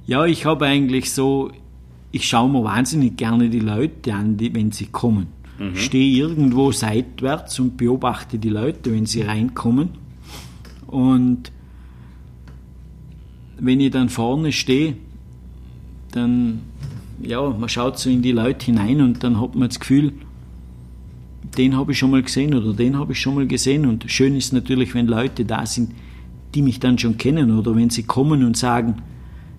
Ja, 0.09 0.25
ich 0.25 0.47
habe 0.47 0.65
eigentlich 0.65 1.13
so, 1.13 1.51
ich 2.13 2.27
schaue 2.27 2.49
mir 2.49 2.65
wahnsinnig 2.65 3.19
gerne 3.19 3.51
die 3.51 3.61
Leute 3.61 4.15
an, 4.15 4.39
die, 4.39 4.55
wenn 4.55 4.73
sie 4.73 4.87
kommen. 4.87 5.27
Mhm. 5.59 5.77
Stehe 5.77 6.17
irgendwo 6.19 6.73
seitwärts 6.73 7.61
und 7.61 7.77
beobachte 7.77 8.39
die 8.39 8.49
Leute, 8.49 8.91
wenn 8.91 9.05
sie 9.05 9.21
reinkommen. 9.21 9.91
Und 10.87 11.53
wenn 13.59 13.81
ich 13.81 13.91
dann 13.91 14.09
vorne 14.09 14.51
stehe, 14.51 14.95
dann, 16.13 16.61
ja, 17.23 17.47
man 17.51 17.69
schaut 17.69 17.99
so 17.99 18.09
in 18.09 18.23
die 18.23 18.33
Leute 18.33 18.65
hinein 18.65 19.03
und 19.03 19.23
dann 19.23 19.39
hat 19.39 19.57
man 19.57 19.69
das 19.69 19.79
Gefühl, 19.79 20.15
den 21.59 21.77
habe 21.77 21.93
ich 21.93 21.99
schon 21.99 22.13
mal 22.13 22.23
gesehen 22.23 22.55
oder 22.55 22.73
den 22.73 22.97
habe 22.97 23.13
ich 23.13 23.21
schon 23.21 23.35
mal 23.35 23.47
gesehen. 23.47 23.85
Und 23.85 24.11
schön 24.11 24.35
ist 24.37 24.55
natürlich, 24.55 24.95
wenn 24.95 25.07
Leute 25.07 25.45
da 25.45 25.67
sind, 25.67 25.91
die 26.55 26.63
mich 26.63 26.81
dann 26.81 26.97
schon 26.97 27.19
kennen 27.19 27.59
oder 27.59 27.77
wenn 27.77 27.91
sie 27.91 28.05
kommen 28.05 28.43
und 28.43 28.57
sagen, 28.57 29.03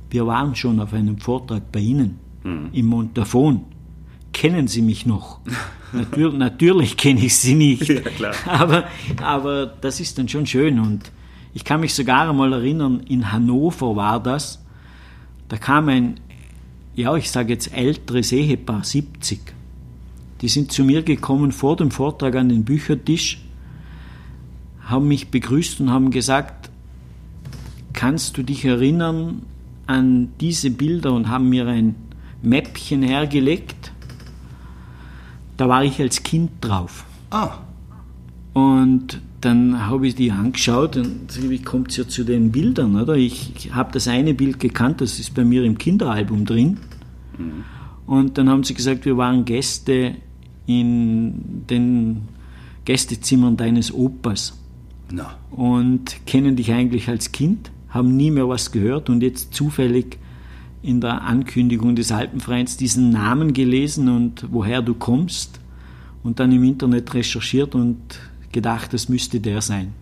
wir 0.09 0.25
waren 0.27 0.55
schon 0.55 0.79
auf 0.79 0.93
einem 0.93 1.17
Vortrag 1.19 1.71
bei 1.71 1.79
Ihnen 1.79 2.19
mhm. 2.43 2.69
im 2.73 2.85
Montafon. 2.87 3.63
Kennen 4.33 4.67
Sie 4.67 4.81
mich 4.81 5.05
noch? 5.05 5.39
Natürlich, 5.91 6.37
natürlich 6.37 6.97
kenne 6.97 7.25
ich 7.25 7.35
Sie 7.35 7.55
nicht. 7.55 7.89
Ja, 7.89 8.31
aber, 8.45 8.83
aber 9.23 9.65
das 9.65 9.99
ist 9.99 10.19
dann 10.19 10.29
schon 10.29 10.45
schön. 10.45 10.79
Und 10.79 11.11
ich 11.55 11.65
kann 11.65 11.79
mich 11.79 11.95
sogar 11.95 12.29
einmal 12.29 12.53
erinnern, 12.53 13.01
in 13.07 13.31
Hannover 13.31 13.95
war 13.95 14.21
das. 14.21 14.63
Da 15.47 15.57
kam 15.57 15.89
ein, 15.89 16.19
ja, 16.93 17.15
ich 17.15 17.31
sage 17.31 17.53
jetzt 17.53 17.75
älteres 17.75 18.31
Ehepaar, 18.31 18.83
70 18.83 19.39
die 20.41 20.47
sind 20.47 20.71
zu 20.71 20.83
mir 20.83 21.03
gekommen 21.03 21.51
vor 21.51 21.75
dem 21.75 21.91
Vortrag 21.91 22.35
an 22.35 22.49
den 22.49 22.63
Büchertisch, 22.63 23.41
haben 24.81 25.07
mich 25.07 25.29
begrüßt 25.29 25.81
und 25.81 25.91
haben 25.91 26.11
gesagt, 26.11 26.69
kannst 27.93 28.37
du 28.37 28.43
dich 28.43 28.65
erinnern 28.65 29.43
an 29.89 30.29
diese 30.39 30.69
Bilder 30.69 31.11
und 31.13 31.29
haben 31.29 31.49
mir 31.49 31.67
ein 31.67 31.95
Mäppchen 32.43 33.01
hergelegt. 33.01 33.91
Da 35.57 35.67
war 35.67 35.83
ich 35.83 35.99
als 35.99 36.21
Kind 36.21 36.51
drauf. 36.61 37.05
Ah. 37.31 37.57
Und 38.53 39.19
dann 39.41 39.87
habe 39.87 40.07
ich 40.07 40.13
die 40.13 40.31
angeschaut 40.31 40.95
und 40.95 41.49
wie 41.49 41.59
kommt 41.59 41.89
es 41.89 41.97
ja 41.97 42.07
zu 42.07 42.23
den 42.23 42.51
Bildern, 42.51 43.01
oder? 43.01 43.15
Ich, 43.15 43.51
ich 43.55 43.73
habe 43.73 43.91
das 43.91 44.07
eine 44.07 44.35
Bild 44.35 44.59
gekannt, 44.59 45.01
das 45.01 45.17
ist 45.17 45.33
bei 45.33 45.43
mir 45.43 45.63
im 45.63 45.77
Kinderalbum 45.77 46.45
drin. 46.45 46.77
Mhm. 47.37 47.63
Und 48.05 48.37
dann 48.37 48.47
haben 48.47 48.63
sie 48.63 48.75
gesagt, 48.75 49.05
wir 49.05 49.17
waren 49.17 49.43
Gäste 49.45 50.15
in 50.67 51.65
den 51.67 52.27
Gästezimmern 52.85 53.57
deines 53.57 53.91
Opas. 53.91 54.55
Na. 55.11 55.35
Und 55.49 56.27
kennen 56.27 56.55
dich 56.55 56.71
eigentlich 56.71 57.09
als 57.09 57.31
Kind, 57.31 57.71
haben 57.89 58.15
nie 58.15 58.31
mehr 58.31 58.47
was 58.47 58.71
gehört 58.71 59.09
und 59.09 59.21
jetzt 59.21 59.53
zufällig 59.53 60.17
in 60.81 61.01
der 61.01 61.23
Ankündigung 61.23 61.95
des 61.95 62.11
Alpenvereins 62.11 62.77
diesen 62.77 63.09
Namen 63.09 63.53
gelesen 63.53 64.07
und 64.09 64.45
woher 64.51 64.81
du 64.81 64.93
kommst 64.93 65.59
und 66.23 66.39
dann 66.39 66.51
im 66.51 66.63
Internet 66.63 67.13
recherchiert 67.13 67.75
und 67.75 67.97
gedacht, 68.51 68.93
das 68.93 69.09
müsste 69.09 69.39
der 69.39 69.61
sein. 69.61 69.93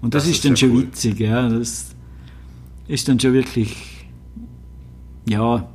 Und 0.00 0.14
das, 0.14 0.24
das 0.24 0.30
ist, 0.30 0.36
ist, 0.36 0.44
dann 0.44 0.56
schon 0.56 0.70
cool. 0.70 0.82
witzig, 0.82 1.20
ja. 1.20 1.48
Das 1.48 1.94
ist 2.86 3.08
dann 3.08 3.20
schon 3.20 3.32
wirklich, 3.34 3.76
ja, 5.28 5.68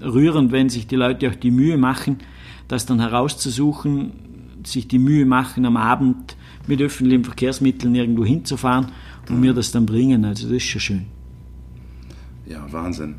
rührend, 0.00 0.52
wenn 0.52 0.68
sich 0.68 0.86
die 0.86 0.96
Leute 0.96 1.30
auch 1.30 1.34
die 1.34 1.50
Mühe 1.50 1.76
machen, 1.76 2.18
das 2.68 2.86
dann 2.86 3.00
herauszusuchen, 3.00 4.12
sich 4.64 4.88
die 4.88 4.98
Mühe 4.98 5.26
machen, 5.26 5.66
am 5.66 5.76
Abend 5.76 6.36
mit 6.66 6.80
öffentlichen 6.80 7.24
Verkehrsmitteln 7.24 7.94
irgendwo 7.94 8.24
hinzufahren 8.24 8.86
und 9.28 9.40
mir 9.40 9.54
das 9.54 9.70
dann 9.72 9.86
bringen. 9.86 10.24
Also 10.24 10.46
das 10.46 10.56
ist 10.58 10.64
schon 10.64 10.80
schön. 10.80 11.06
Ja, 12.46 12.64
Wahnsinn. 12.70 13.16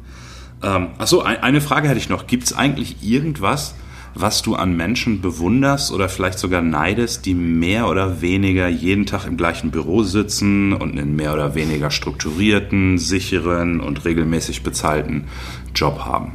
Ähm, 0.61 0.89
achso, 0.97 1.21
eine 1.21 1.61
Frage 1.61 1.89
hätte 1.89 1.99
ich 1.99 2.09
noch. 2.09 2.27
Gibt 2.27 2.43
es 2.45 2.53
eigentlich 2.53 3.03
irgendwas, 3.03 3.75
was 4.15 4.41
du 4.41 4.55
an 4.55 4.77
Menschen 4.77 5.21
bewunderst 5.21 5.91
oder 5.91 6.07
vielleicht 6.07 6.39
sogar 6.39 6.61
neidest, 6.61 7.25
die 7.25 7.33
mehr 7.33 7.89
oder 7.89 8.21
weniger 8.21 8.67
jeden 8.67 9.05
Tag 9.05 9.25
im 9.25 9.37
gleichen 9.37 9.71
Büro 9.71 10.03
sitzen 10.03 10.73
und 10.73 10.91
einen 10.91 11.15
mehr 11.15 11.33
oder 11.33 11.55
weniger 11.55 11.89
strukturierten, 11.89 12.97
sicheren 12.97 13.79
und 13.79 14.05
regelmäßig 14.05 14.63
bezahlten 14.63 15.25
Job 15.73 15.99
haben? 16.05 16.33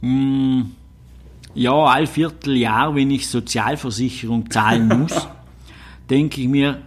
Hm, 0.00 0.70
ja, 1.54 1.72
all 1.72 2.06
Vierteljahr, 2.06 2.94
wenn 2.94 3.10
ich 3.10 3.28
Sozialversicherung 3.28 4.50
zahlen 4.50 4.88
muss, 4.88 5.28
denke 6.10 6.40
ich 6.40 6.48
mir, 6.48 6.82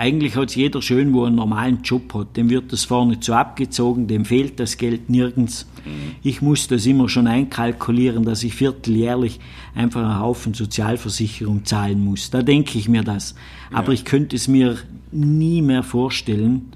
eigentlich 0.00 0.34
hat 0.34 0.48
es 0.48 0.54
jeder 0.54 0.80
schön, 0.80 1.12
wo 1.12 1.24
er 1.24 1.26
einen 1.26 1.36
normalen 1.36 1.82
Job 1.82 2.14
hat. 2.14 2.34
Dem 2.34 2.48
wird 2.48 2.72
das 2.72 2.84
vorne 2.84 3.20
zu 3.20 3.34
abgezogen, 3.34 4.06
dem 4.06 4.24
fehlt 4.24 4.58
das 4.58 4.78
Geld 4.78 5.10
nirgends. 5.10 5.66
Mhm. 5.84 6.14
Ich 6.22 6.40
muss 6.40 6.68
das 6.68 6.86
immer 6.86 7.10
schon 7.10 7.26
einkalkulieren, 7.26 8.24
dass 8.24 8.42
ich 8.42 8.54
vierteljährlich 8.54 9.40
einfach 9.74 10.00
einen 10.00 10.18
Haufen 10.18 10.54
Sozialversicherung 10.54 11.66
zahlen 11.66 12.02
muss. 12.02 12.30
Da 12.30 12.40
denke 12.40 12.78
ich 12.78 12.88
mir 12.88 13.02
das. 13.02 13.34
Aber 13.70 13.88
ja. 13.88 13.92
ich 13.92 14.06
könnte 14.06 14.36
es 14.36 14.48
mir 14.48 14.78
nie 15.12 15.60
mehr 15.60 15.82
vorstellen, 15.82 16.72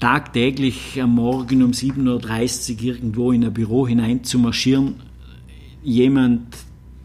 tagtäglich 0.00 1.00
am 1.00 1.14
Morgen 1.14 1.62
um 1.62 1.70
7.30 1.70 2.74
Uhr 2.74 2.82
irgendwo 2.82 3.30
in 3.30 3.44
ein 3.44 3.54
Büro 3.54 3.86
hinein 3.86 4.24
zu 4.24 4.40
marschieren. 4.40 4.96
Jemand, 5.84 6.48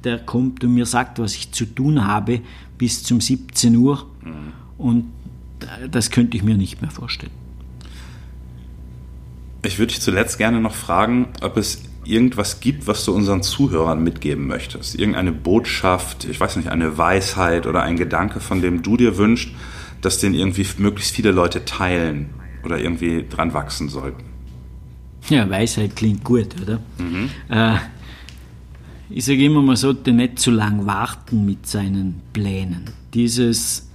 der 0.04 0.18
kommt 0.18 0.64
und 0.64 0.74
mir 0.74 0.88
sagt, 0.88 1.20
was 1.20 1.36
ich 1.36 1.52
zu 1.52 1.66
tun 1.66 2.04
habe, 2.04 2.42
bis 2.80 3.04
zum 3.04 3.22
17 3.22 3.76
Uhr. 3.76 4.08
Mhm. 4.24 4.67
Und 4.78 5.12
das 5.90 6.12
könnte 6.12 6.38
ich 6.38 6.44
mir 6.44 6.56
nicht 6.56 6.82
mehr 6.82 6.92
vorstellen. 6.92 7.32
Ich 9.64 9.80
würde 9.80 9.94
dich 9.94 10.02
zuletzt 10.02 10.38
gerne 10.38 10.62
noch 10.62 10.76
fragen, 10.76 11.30
ob 11.42 11.58
es 11.58 11.84
irgendwas 12.06 12.60
gibt, 12.60 12.88
was 12.88 13.04
du 13.06 13.14
unseren 13.14 13.44
Zuhörern 13.44 14.02
mitgeben 14.02 14.48
möchtest. 14.48 14.96
Irgendeine 14.96 15.32
Botschaft, 15.32 16.26
ich 16.26 16.40
weiß 16.40 16.56
nicht, 16.56 16.70
eine 16.70 16.98
Weisheit 16.98 17.68
oder 17.68 17.84
ein 17.84 17.98
Gedanke, 17.98 18.40
von 18.40 18.62
dem 18.62 18.82
du 18.82 18.98
dir 18.98 19.18
wünschst, 19.18 19.50
dass 20.02 20.20
den 20.20 20.34
irgendwie 20.34 20.66
möglichst 20.78 21.16
viele 21.16 21.32
Leute 21.32 21.66
teilen 21.66 22.30
oder 22.64 22.80
irgendwie 22.80 23.26
dran 23.28 23.54
wachsen 23.54 23.90
sollten. 23.90 24.24
Ja, 25.30 25.50
Weisheit 25.50 25.96
klingt 25.96 26.24
gut, 26.24 26.56
oder? 26.62 26.80
Mhm. 26.98 27.30
Äh, 27.50 27.78
ich 29.10 29.26
sage 29.26 29.44
immer, 29.44 29.62
man 29.62 29.76
sollte 29.76 30.12
nicht 30.12 30.40
zu 30.40 30.52
lang 30.52 30.86
warten 30.86 31.46
mit 31.46 31.68
seinen 31.68 32.22
Plänen. 32.34 32.86
Dieses, 33.14 33.87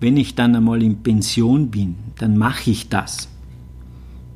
wenn 0.00 0.16
ich 0.16 0.34
dann 0.34 0.54
einmal 0.54 0.82
in 0.82 1.02
Pension 1.02 1.70
bin, 1.70 1.96
dann 2.18 2.36
mache 2.36 2.70
ich 2.70 2.88
das. 2.88 3.28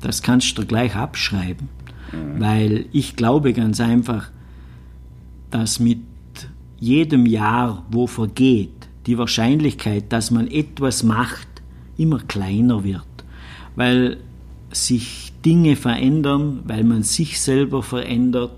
Das 0.01 0.21
kannst 0.21 0.57
du 0.57 0.65
gleich 0.65 0.95
abschreiben, 0.95 1.69
mhm. 2.11 2.39
weil 2.39 2.85
ich 2.91 3.15
glaube 3.15 3.53
ganz 3.53 3.79
einfach, 3.79 4.29
dass 5.49 5.79
mit 5.79 5.99
jedem 6.79 7.25
Jahr, 7.25 7.85
wo 7.89 8.07
vergeht, 8.07 8.89
die 9.05 9.17
Wahrscheinlichkeit, 9.17 10.11
dass 10.11 10.31
man 10.31 10.47
etwas 10.47 11.03
macht, 11.03 11.47
immer 11.97 12.19
kleiner 12.19 12.83
wird, 12.83 13.05
weil 13.75 14.17
sich 14.71 15.31
Dinge 15.45 15.75
verändern, 15.75 16.61
weil 16.65 16.83
man 16.83 17.03
sich 17.03 17.39
selber 17.39 17.83
verändert, 17.83 18.51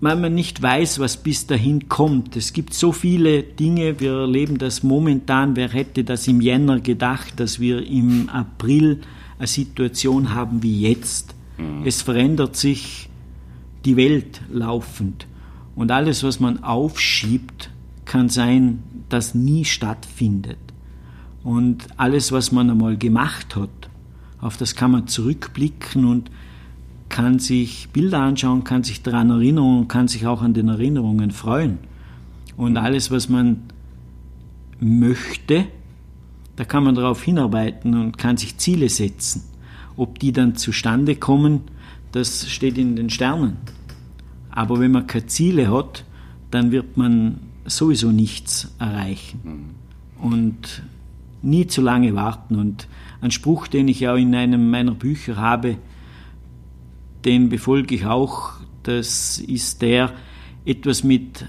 weil 0.00 0.16
man 0.16 0.34
nicht 0.34 0.60
weiß, 0.60 0.98
was 0.98 1.16
bis 1.16 1.46
dahin 1.46 1.88
kommt. 1.88 2.36
Es 2.36 2.52
gibt 2.52 2.74
so 2.74 2.92
viele 2.92 3.42
Dinge, 3.42 3.98
wir 3.98 4.12
erleben 4.12 4.58
das 4.58 4.82
momentan. 4.82 5.56
Wer 5.56 5.70
hätte 5.70 6.04
das 6.04 6.28
im 6.28 6.40
Jänner 6.40 6.80
gedacht, 6.80 7.40
dass 7.40 7.60
wir 7.60 7.86
im 7.86 8.28
April 8.28 9.00
eine 9.38 9.46
Situation 9.46 10.34
haben 10.34 10.62
wie 10.62 10.80
jetzt? 10.82 11.34
Mhm. 11.56 11.86
Es 11.86 12.02
verändert 12.02 12.56
sich 12.56 13.08
die 13.84 13.96
Welt 13.96 14.42
laufend. 14.52 15.26
Und 15.74 15.90
alles, 15.90 16.22
was 16.22 16.40
man 16.40 16.62
aufschiebt, 16.62 17.70
kann 18.04 18.28
sein, 18.28 18.82
dass 19.08 19.34
nie 19.34 19.64
stattfindet. 19.64 20.58
Und 21.42 21.86
alles, 21.96 22.32
was 22.32 22.52
man 22.52 22.70
einmal 22.70 22.96
gemacht 22.96 23.56
hat, 23.56 23.70
auf 24.40 24.56
das 24.56 24.74
kann 24.74 24.90
man 24.90 25.06
zurückblicken 25.06 26.04
und 26.04 26.30
kann 27.08 27.38
sich 27.38 27.88
Bilder 27.92 28.20
anschauen, 28.20 28.64
kann 28.64 28.82
sich 28.82 29.02
daran 29.02 29.30
erinnern 29.30 29.78
und 29.78 29.88
kann 29.88 30.08
sich 30.08 30.26
auch 30.26 30.42
an 30.42 30.54
den 30.54 30.68
Erinnerungen 30.68 31.30
freuen. 31.30 31.78
Und 32.56 32.76
alles, 32.76 33.10
was 33.10 33.28
man 33.28 33.62
möchte, 34.80 35.66
da 36.56 36.64
kann 36.64 36.84
man 36.84 36.94
darauf 36.94 37.22
hinarbeiten 37.22 37.94
und 37.94 38.18
kann 38.18 38.36
sich 38.36 38.56
Ziele 38.56 38.88
setzen. 38.88 39.44
Ob 39.96 40.18
die 40.18 40.32
dann 40.32 40.56
zustande 40.56 41.16
kommen, 41.16 41.62
das 42.12 42.48
steht 42.50 42.78
in 42.78 42.96
den 42.96 43.10
Sternen. 43.10 43.56
Aber 44.50 44.80
wenn 44.80 44.90
man 44.90 45.06
keine 45.06 45.26
Ziele 45.26 45.70
hat, 45.70 46.04
dann 46.50 46.70
wird 46.70 46.96
man 46.96 47.40
sowieso 47.66 48.10
nichts 48.10 48.74
erreichen. 48.78 49.74
Und 50.20 50.82
nie 51.42 51.66
zu 51.66 51.82
lange 51.82 52.14
warten. 52.14 52.56
Und 52.56 52.88
ein 53.20 53.30
Spruch, 53.30 53.68
den 53.68 53.88
ich 53.88 54.08
auch 54.08 54.16
in 54.16 54.34
einem 54.34 54.70
meiner 54.70 54.92
Bücher 54.92 55.36
habe, 55.36 55.76
den 57.26 57.48
befolge 57.48 57.96
ich 57.96 58.06
auch, 58.06 58.52
das 58.84 59.38
ist 59.38 59.82
der, 59.82 60.12
etwas 60.64 61.04
mit 61.04 61.44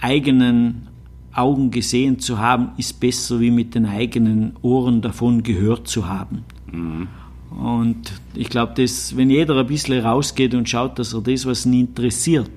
eigenen 0.00 0.88
Augen 1.32 1.70
gesehen 1.70 2.18
zu 2.18 2.38
haben, 2.38 2.70
ist 2.76 3.00
besser 3.00 3.40
wie 3.40 3.50
mit 3.50 3.74
den 3.74 3.86
eigenen 3.86 4.54
Ohren 4.62 5.00
davon 5.00 5.42
gehört 5.42 5.86
zu 5.86 6.08
haben. 6.08 6.44
Mhm. 6.70 7.08
Und 7.50 8.20
ich 8.34 8.48
glaube, 8.48 8.74
wenn 8.76 9.30
jeder 9.30 9.58
ein 9.58 9.66
bisschen 9.66 10.04
rausgeht 10.04 10.54
und 10.54 10.68
schaut, 10.68 10.98
dass 10.98 11.14
er 11.14 11.20
das, 11.20 11.46
was 11.46 11.66
ihn 11.66 11.74
interessiert, 11.74 12.50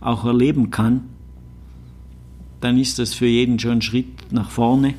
auch 0.00 0.24
erleben 0.24 0.70
kann, 0.70 1.04
dann 2.60 2.78
ist 2.78 2.98
das 2.98 3.14
für 3.14 3.26
jeden 3.26 3.58
schon 3.58 3.72
ein 3.72 3.82
Schritt 3.82 4.32
nach 4.32 4.50
vorne. 4.50 4.94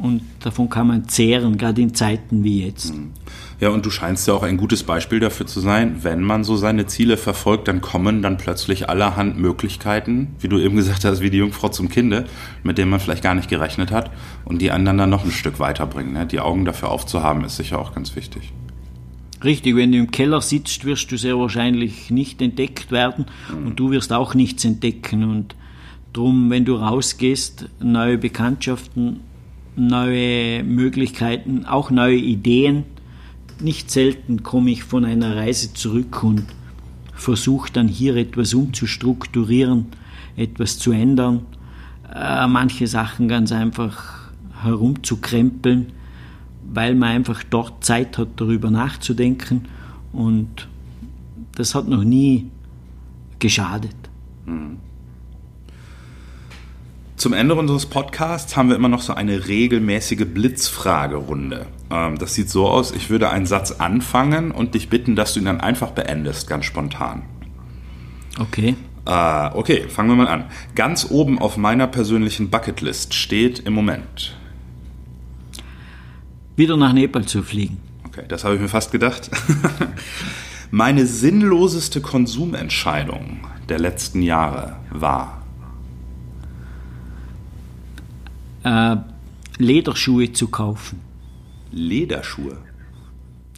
Und 0.00 0.22
davon 0.40 0.70
kann 0.70 0.86
man 0.86 1.08
zehren, 1.08 1.58
gerade 1.58 1.82
in 1.82 1.94
Zeiten 1.94 2.42
wie 2.42 2.64
jetzt. 2.64 2.94
Mhm. 2.94 3.10
Ja, 3.60 3.68
und 3.68 3.84
du 3.84 3.90
scheinst 3.90 4.26
ja 4.26 4.32
auch 4.32 4.42
ein 4.42 4.56
gutes 4.56 4.82
Beispiel 4.82 5.20
dafür 5.20 5.46
zu 5.46 5.60
sein, 5.60 6.02
wenn 6.02 6.22
man 6.22 6.44
so 6.44 6.56
seine 6.56 6.86
Ziele 6.86 7.18
verfolgt, 7.18 7.68
dann 7.68 7.82
kommen 7.82 8.22
dann 8.22 8.38
plötzlich 8.38 8.88
allerhand 8.88 9.38
Möglichkeiten, 9.38 10.28
wie 10.40 10.48
du 10.48 10.58
eben 10.58 10.76
gesagt 10.76 11.04
hast, 11.04 11.20
wie 11.20 11.28
die 11.28 11.36
Jungfrau 11.36 11.68
zum 11.68 11.90
Kinde, 11.90 12.24
mit 12.62 12.78
denen 12.78 12.90
man 12.90 13.00
vielleicht 13.00 13.22
gar 13.22 13.34
nicht 13.34 13.50
gerechnet 13.50 13.90
hat 13.90 14.10
und 14.46 14.62
die 14.62 14.70
anderen 14.70 14.96
dann 14.96 15.10
noch 15.10 15.24
ein 15.24 15.30
Stück 15.30 15.58
weiterbringen. 15.58 16.14
Ne? 16.14 16.24
Die 16.24 16.40
Augen 16.40 16.64
dafür 16.64 16.88
aufzuhaben, 16.88 17.44
ist 17.44 17.56
sicher 17.56 17.78
auch 17.78 17.94
ganz 17.94 18.16
wichtig. 18.16 18.54
Richtig, 19.44 19.76
wenn 19.76 19.92
du 19.92 19.98
im 19.98 20.10
Keller 20.10 20.40
sitzt, 20.40 20.86
wirst 20.86 21.12
du 21.12 21.18
sehr 21.18 21.38
wahrscheinlich 21.38 22.10
nicht 22.10 22.40
entdeckt 22.40 22.90
werden 22.90 23.26
mhm. 23.50 23.66
und 23.66 23.80
du 23.80 23.90
wirst 23.90 24.14
auch 24.14 24.32
nichts 24.34 24.64
entdecken. 24.64 25.24
Und 25.24 25.54
drum, 26.14 26.48
wenn 26.48 26.64
du 26.64 26.76
rausgehst, 26.76 27.68
neue 27.80 28.16
Bekanntschaften, 28.16 29.20
neue 29.76 30.62
Möglichkeiten, 30.64 31.64
auch 31.64 31.90
neue 31.90 32.16
Ideen, 32.16 32.84
nicht 33.60 33.90
selten 33.90 34.42
komme 34.42 34.70
ich 34.70 34.84
von 34.84 35.04
einer 35.04 35.36
Reise 35.36 35.72
zurück 35.74 36.22
und 36.22 36.44
versuche 37.12 37.70
dann 37.72 37.88
hier 37.88 38.16
etwas 38.16 38.54
umzustrukturieren, 38.54 39.86
etwas 40.36 40.78
zu 40.78 40.92
ändern, 40.92 41.42
äh, 42.12 42.46
manche 42.46 42.86
Sachen 42.86 43.28
ganz 43.28 43.52
einfach 43.52 44.30
herumzukrempeln, 44.62 45.92
weil 46.72 46.94
man 46.94 47.10
einfach 47.10 47.42
dort 47.42 47.84
Zeit 47.84 48.18
hat, 48.18 48.28
darüber 48.36 48.70
nachzudenken 48.70 49.66
und 50.12 50.68
das 51.54 51.74
hat 51.74 51.88
noch 51.88 52.04
nie 52.04 52.46
geschadet. 53.38 53.96
Mhm. 54.46 54.78
Zum 57.20 57.34
Ende 57.34 57.54
unseres 57.54 57.84
Podcasts 57.84 58.56
haben 58.56 58.70
wir 58.70 58.76
immer 58.76 58.88
noch 58.88 59.02
so 59.02 59.12
eine 59.12 59.46
regelmäßige 59.46 60.24
Blitzfragerunde. 60.24 61.66
Ähm, 61.90 62.16
das 62.16 62.32
sieht 62.32 62.48
so 62.48 62.66
aus, 62.66 62.92
ich 62.92 63.10
würde 63.10 63.28
einen 63.28 63.44
Satz 63.44 63.72
anfangen 63.72 64.50
und 64.50 64.74
dich 64.74 64.88
bitten, 64.88 65.16
dass 65.16 65.34
du 65.34 65.40
ihn 65.40 65.44
dann 65.44 65.60
einfach 65.60 65.90
beendest, 65.90 66.48
ganz 66.48 66.64
spontan. 66.64 67.20
Okay. 68.38 68.74
Äh, 69.04 69.50
okay, 69.52 69.86
fangen 69.90 70.08
wir 70.08 70.16
mal 70.16 70.28
an. 70.28 70.44
Ganz 70.74 71.08
oben 71.10 71.38
auf 71.38 71.58
meiner 71.58 71.86
persönlichen 71.88 72.48
Bucketlist 72.48 73.12
steht 73.12 73.58
im 73.58 73.74
Moment. 73.74 74.34
Wieder 76.56 76.78
nach 76.78 76.94
Nepal 76.94 77.26
zu 77.26 77.42
fliegen. 77.42 77.82
Okay, 78.06 78.24
das 78.28 78.44
habe 78.44 78.54
ich 78.54 78.62
mir 78.62 78.68
fast 78.68 78.92
gedacht. 78.92 79.30
Meine 80.70 81.04
sinnloseste 81.04 82.00
Konsumentscheidung 82.00 83.40
der 83.68 83.78
letzten 83.78 84.22
Jahre 84.22 84.76
war 84.90 85.39
äh, 88.64 88.96
Lederschuhe 89.58 90.32
zu 90.32 90.48
kaufen. 90.48 91.00
Lederschuhe? 91.70 92.58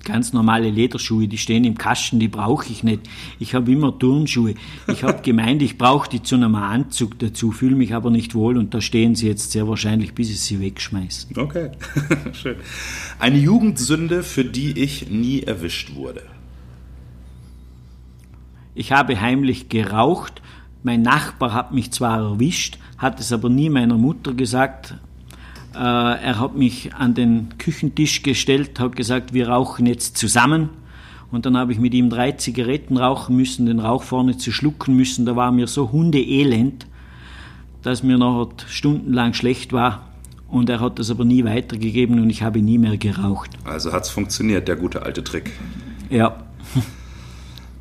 Ganz 0.05 0.33
normale 0.33 0.69
Lederschuhe, 0.69 1.29
die 1.29 1.39
stehen 1.39 1.63
im 1.63 1.79
Kasten, 1.79 2.19
die 2.19 2.27
brauche 2.27 2.67
ich 2.69 2.83
nicht. 2.83 3.03
Ich 3.39 3.55
habe 3.55 3.71
immer 3.71 3.97
Turnschuhe. 3.97 4.55
Ich 4.89 5.05
habe 5.05 5.23
gemeint, 5.23 5.63
ich 5.63 5.79
brauche 5.79 6.09
die 6.09 6.23
zu 6.23 6.35
einem 6.35 6.57
Anzug 6.57 7.21
dazu, 7.21 7.53
fühle 7.53 7.77
mich 7.77 7.95
aber 7.95 8.11
nicht 8.11 8.35
wohl 8.35 8.59
und 8.59 8.75
da 8.75 8.81
stehen 8.81 9.15
sie 9.15 9.29
jetzt 9.29 9.53
sehr 9.53 9.69
wahrscheinlich, 9.69 10.13
bis 10.13 10.31
ich 10.31 10.41
sie 10.41 10.61
wegschmeiße. 10.61 11.29
Okay, 11.37 11.71
schön. 12.33 12.57
Eine 13.21 13.39
Jugendsünde, 13.39 14.25
für 14.25 14.45
die 14.45 14.77
ich 14.77 15.09
nie 15.09 15.43
erwischt 15.43 15.95
wurde. 15.95 16.23
Ich 18.75 18.91
habe 18.91 19.21
heimlich 19.21 19.69
geraucht. 19.69 20.43
Mein 20.83 21.03
Nachbar 21.03 21.53
hat 21.53 21.73
mich 21.73 21.93
zwar 21.93 22.19
erwischt, 22.19 22.79
hat 22.99 23.21
es 23.21 23.33
aber 23.33 23.49
nie 23.49 23.71
meiner 23.71 23.97
Mutter 23.97 24.35
gesagt. 24.35 24.95
Äh, 25.75 25.79
er 25.79 26.41
hat 26.41 26.57
mich 26.57 26.95
an 26.95 27.15
den 27.15 27.51
Küchentisch 27.59 28.23
gestellt, 28.23 28.81
hat 28.81 28.97
gesagt, 28.97 29.33
wir 29.33 29.49
rauchen 29.49 29.87
jetzt 29.87 30.17
zusammen. 30.17 30.71
Und 31.31 31.47
dann 31.47 31.57
habe 31.57 31.73
ich 31.73 31.79
mit 31.79 31.95
ihm 31.95 32.11
drei 32.11 32.33
Zigaretten 32.33 32.99
rauchen 32.99 33.37
müssen, 33.37 33.67
den 33.67 33.79
Rauch 33.79 34.03
vorne 34.03 34.37
zu 34.37 34.53
schlucken 34.53 34.97
müssen. 34.97 35.25
Da 35.25 35.35
war 35.35 35.51
mir 35.51 35.67
so 35.67 35.91
hundeelend, 35.91 36.87
dass 37.83 38.03
mir 38.03 38.19
noch 38.19 38.53
stundenlang 38.69 39.33
schlecht 39.33 39.73
war. 39.73 40.09
Und 40.49 40.69
er 40.69 40.81
hat 40.81 40.99
das 40.99 41.11
aber 41.11 41.25
nie 41.25 41.45
weitergegeben 41.45 42.21
und 42.21 42.29
ich 42.29 42.43
habe 42.43 42.61
nie 42.61 42.77
mehr 42.77 42.99
geraucht. 42.99 43.51
Also 43.65 43.93
hat 43.93 44.05
es 44.05 44.11
funktioniert, 44.11 44.69
der 44.69 44.77
gute 44.77 45.03
alte 45.03 45.25
Trick. 45.25 45.53
Ja. 46.11 46.37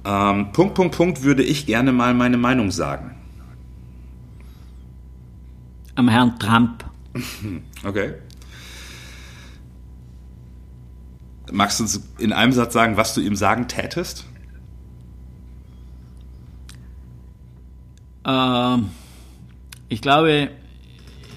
Ähm, 0.03 0.51
Punkt, 0.51 0.75
Punkt, 0.75 0.95
Punkt 0.95 1.23
würde 1.23 1.43
ich 1.43 1.65
gerne 1.65 1.91
mal 1.91 2.13
meine 2.13 2.37
Meinung 2.37 2.71
sagen 2.71 3.15
am 5.95 6.09
Herrn 6.09 6.37
Trump. 6.39 6.83
Okay. 7.83 8.13
Magst 11.51 11.79
du 11.79 11.83
uns 11.83 12.07
in 12.19 12.31
einem 12.31 12.53
Satz 12.53 12.73
sagen, 12.73 12.95
was 12.95 13.15
du 13.15 13.21
ihm 13.21 13.35
sagen 13.35 13.67
tätest? 13.67 14.25
Ähm, 18.23 18.91
ich 19.89 20.01
glaube, 20.01 20.51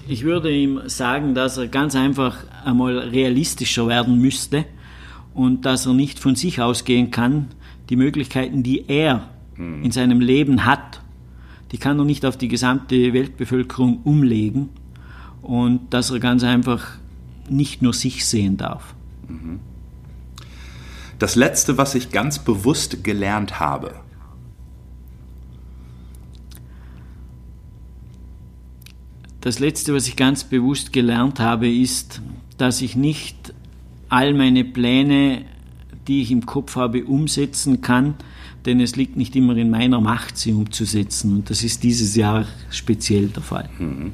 ich 0.07 0.23
würde 0.23 0.55
ihm 0.55 0.87
sagen, 0.87 1.33
dass 1.33 1.57
er 1.57 1.67
ganz 1.67 1.95
einfach 1.95 2.37
einmal 2.63 2.99
realistischer 2.99 3.87
werden 3.87 4.19
müsste 4.21 4.65
und 5.33 5.65
dass 5.65 5.87
er 5.87 5.93
nicht 5.93 6.19
von 6.19 6.35
sich 6.35 6.61
ausgehen 6.61 7.09
kann, 7.09 7.47
die 7.89 7.95
Möglichkeiten, 7.95 8.63
die 8.63 8.89
er 8.89 9.29
in 9.57 9.91
seinem 9.91 10.19
Leben 10.19 10.65
hat, 10.65 11.01
die 11.71 11.77
kann 11.77 11.97
er 11.97 12.05
nicht 12.05 12.25
auf 12.25 12.37
die 12.37 12.49
gesamte 12.49 13.13
Weltbevölkerung 13.13 14.01
umlegen 14.03 14.69
und 15.41 15.93
dass 15.93 16.09
er 16.09 16.19
ganz 16.19 16.43
einfach 16.43 16.97
nicht 17.49 17.81
nur 17.81 17.93
sich 17.93 18.25
sehen 18.25 18.57
darf. 18.57 18.95
Mhm. 19.27 19.59
Das 21.19 21.35
Letzte, 21.35 21.77
was 21.77 21.95
ich 21.95 22.11
ganz 22.11 22.39
bewusst 22.39 23.03
gelernt 23.03 23.59
habe. 23.59 23.95
Das 29.39 29.59
Letzte, 29.59 29.93
was 29.93 30.07
ich 30.07 30.15
ganz 30.15 30.43
bewusst 30.43 30.91
gelernt 30.91 31.39
habe, 31.39 31.69
ist, 31.69 32.21
dass 32.57 32.81
ich 32.81 32.95
nicht 32.95 33.53
all 34.09 34.33
meine 34.33 34.65
Pläne, 34.65 35.45
die 36.07 36.21
ich 36.21 36.31
im 36.31 36.45
Kopf 36.45 36.75
habe, 36.75 37.05
umsetzen 37.05 37.81
kann, 37.81 38.15
denn 38.65 38.79
es 38.79 38.95
liegt 38.95 39.15
nicht 39.15 39.35
immer 39.35 39.55
in 39.55 39.69
meiner 39.69 40.01
Macht, 40.01 40.37
sie 40.37 40.53
umzusetzen. 40.53 41.33
Und 41.33 41.49
das 41.49 41.63
ist 41.63 41.83
dieses 41.83 42.15
Jahr 42.15 42.45
speziell 42.69 43.27
der 43.27 43.43
Fall. 43.43 43.69
Mhm. 43.79 44.11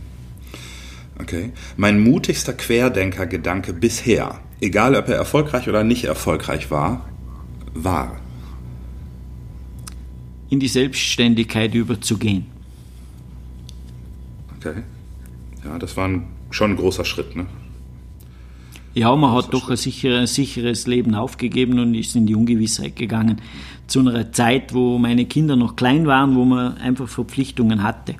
Okay. 1.19 1.51
Mein 1.77 1.99
mutigster 1.99 2.53
Querdenker-Gedanke 2.53 3.73
bisher, 3.73 4.39
egal 4.59 4.95
ob 4.95 5.07
er 5.07 5.15
erfolgreich 5.15 5.69
oder 5.69 5.83
nicht 5.83 6.05
erfolgreich 6.05 6.71
war, 6.71 7.05
war. 7.73 8.19
In 10.49 10.59
die 10.59 10.67
Selbstständigkeit 10.67 11.73
überzugehen. 11.73 12.45
Okay. 14.57 14.83
Ja, 15.63 15.77
das 15.77 15.95
war 15.95 16.07
ein, 16.07 16.23
schon 16.49 16.71
ein 16.71 16.77
großer 16.77 17.05
Schritt, 17.05 17.35
ne? 17.35 17.45
Ja, 18.93 19.15
man 19.15 19.31
hat 19.31 19.53
doch 19.53 19.69
ein, 19.69 19.77
sicher, 19.77 20.19
ein 20.19 20.27
sicheres 20.27 20.85
Leben 20.85 21.15
aufgegeben 21.15 21.79
und 21.79 21.95
ist 21.95 22.15
in 22.15 22.25
die 22.25 22.35
Ungewissheit 22.35 22.95
gegangen. 22.95 23.41
Zu 23.87 24.01
einer 24.01 24.31
Zeit, 24.31 24.73
wo 24.73 24.97
meine 24.97 25.25
Kinder 25.25 25.55
noch 25.55 25.75
klein 25.75 26.07
waren, 26.07 26.35
wo 26.35 26.43
man 26.43 26.77
einfach 26.77 27.07
Verpflichtungen 27.07 27.83
hatte. 27.83 28.15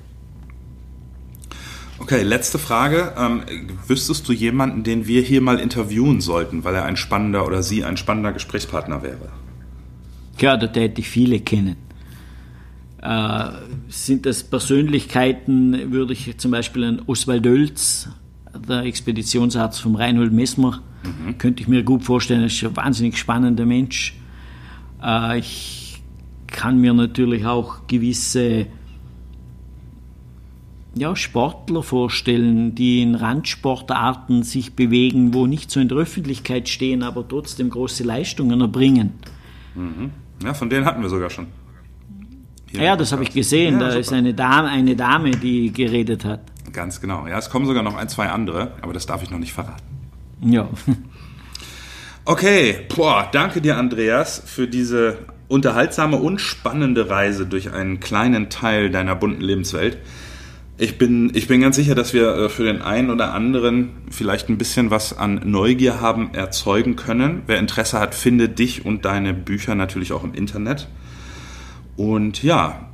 Okay, 1.98 2.22
letzte 2.22 2.58
Frage. 2.58 3.12
Ähm, 3.16 3.42
wüsstest 3.86 4.28
du 4.28 4.32
jemanden, 4.32 4.82
den 4.82 5.06
wir 5.06 5.22
hier 5.22 5.40
mal 5.40 5.60
interviewen 5.60 6.20
sollten, 6.20 6.64
weil 6.64 6.74
er 6.74 6.84
ein 6.84 6.96
spannender 6.96 7.46
oder 7.46 7.62
sie 7.62 7.84
ein 7.84 7.96
spannender 7.96 8.32
Gesprächspartner 8.32 9.02
wäre? 9.02 9.28
Ja, 10.40 10.56
da 10.56 10.66
täte 10.66 11.00
ich 11.00 11.08
viele 11.08 11.38
kennen. 11.40 11.76
Äh, 13.02 13.50
sind 13.88 14.26
das 14.26 14.42
Persönlichkeiten, 14.42 15.92
würde 15.92 16.14
ich 16.14 16.38
zum 16.38 16.50
Beispiel 16.50 16.84
an 16.84 17.02
Oswald 17.06 17.46
Oelz, 17.46 18.08
der 18.54 18.82
Expeditionsarzt 18.84 19.80
vom 19.80 19.94
Reinhold 19.94 20.32
Messmer, 20.32 20.82
mhm. 21.02 21.38
könnte 21.38 21.62
ich 21.62 21.68
mir 21.68 21.82
gut 21.82 22.04
vorstellen, 22.04 22.44
ist 22.44 22.62
ein 22.62 22.76
wahnsinnig 22.76 23.16
spannender 23.18 23.66
Mensch. 23.66 24.14
Äh, 25.02 25.38
ich 25.38 26.02
kann 26.46 26.78
mir 26.78 26.92
natürlich 26.92 27.46
auch 27.46 27.86
gewisse 27.86 28.66
ja, 30.94 31.16
Sportler 31.16 31.82
vorstellen, 31.82 32.74
die 32.74 33.00
in 33.02 33.14
Randsportarten 33.14 34.42
sich 34.42 34.74
bewegen, 34.74 35.32
wo 35.32 35.46
nicht 35.46 35.70
so 35.70 35.80
in 35.80 35.88
der 35.88 35.96
Öffentlichkeit 35.96 36.68
stehen, 36.68 37.02
aber 37.02 37.26
trotzdem 37.26 37.70
große 37.70 38.04
Leistungen 38.04 38.60
erbringen. 38.60 39.12
Mhm. 39.74 40.10
Ja, 40.44 40.54
von 40.54 40.68
denen 40.68 40.84
hatten 40.84 41.02
wir 41.02 41.08
sogar 41.08 41.30
schon. 41.30 41.46
Hier 42.72 42.82
ja, 42.82 42.96
das 42.96 43.12
habe 43.12 43.22
ich 43.22 43.32
gesehen. 43.32 43.74
Ja, 43.74 43.80
da 43.80 43.86
super. 43.88 44.00
ist 44.00 44.12
eine 44.12 44.34
Dame, 44.34 44.68
eine 44.68 44.96
Dame, 44.96 45.32
die 45.32 45.72
geredet 45.72 46.24
hat. 46.24 46.40
Ganz 46.72 47.00
genau. 47.00 47.26
Ja, 47.26 47.38
es 47.38 47.50
kommen 47.50 47.66
sogar 47.66 47.82
noch 47.82 47.96
ein, 47.96 48.08
zwei 48.08 48.28
andere, 48.28 48.72
aber 48.80 48.94
das 48.94 49.04
darf 49.06 49.22
ich 49.22 49.30
noch 49.30 49.38
nicht 49.38 49.52
verraten. 49.52 49.82
Ja. 50.40 50.68
Okay, 52.24 52.86
boah, 52.94 53.28
danke 53.32 53.60
dir, 53.60 53.76
Andreas, 53.76 54.40
für 54.46 54.68
diese 54.68 55.18
unterhaltsame 55.48 56.18
und 56.18 56.40
spannende 56.40 57.10
Reise 57.10 57.46
durch 57.46 57.72
einen 57.72 57.98
kleinen 57.98 58.48
Teil 58.48 58.90
deiner 58.90 59.16
bunten 59.16 59.40
Lebenswelt. 59.40 59.98
Ich 60.78 60.98
bin, 60.98 61.32
ich 61.34 61.48
bin 61.48 61.60
ganz 61.60 61.74
sicher, 61.74 61.96
dass 61.96 62.14
wir 62.14 62.34
äh, 62.34 62.48
für 62.48 62.62
den 62.62 62.80
einen 62.80 63.10
oder 63.10 63.34
anderen 63.34 63.90
vielleicht 64.08 64.48
ein 64.48 64.56
bisschen 64.56 64.90
was 64.90 65.18
an 65.18 65.40
Neugier 65.44 66.00
haben 66.00 66.32
erzeugen 66.32 66.94
können. 66.94 67.42
Wer 67.48 67.58
Interesse 67.58 67.98
hat, 67.98 68.14
findet 68.14 68.60
dich 68.60 68.86
und 68.86 69.04
deine 69.04 69.34
Bücher 69.34 69.74
natürlich 69.74 70.12
auch 70.12 70.22
im 70.22 70.32
Internet. 70.32 70.86
Und 71.96 72.42
ja, 72.42 72.88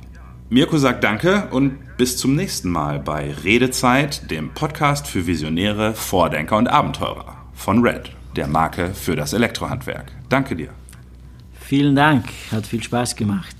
Mirko 0.49 0.77
sagt 0.77 1.03
Danke 1.03 1.47
und 1.51 1.77
bis 1.97 2.17
zum 2.17 2.35
nächsten 2.35 2.69
Mal 2.69 2.99
bei 2.99 3.33
Redezeit, 3.43 4.31
dem 4.31 4.49
Podcast 4.49 5.07
für 5.07 5.27
Visionäre, 5.27 5.93
Vordenker 5.93 6.57
und 6.57 6.67
Abenteurer 6.67 7.37
von 7.53 7.83
Red, 7.85 8.11
der 8.35 8.47
Marke 8.47 8.93
für 8.93 9.15
das 9.15 9.33
Elektrohandwerk. 9.33 10.11
Danke 10.29 10.55
dir. 10.55 10.69
Vielen 11.59 11.95
Dank, 11.95 12.25
hat 12.51 12.65
viel 12.65 12.81
Spaß 12.81 13.15
gemacht. 13.15 13.55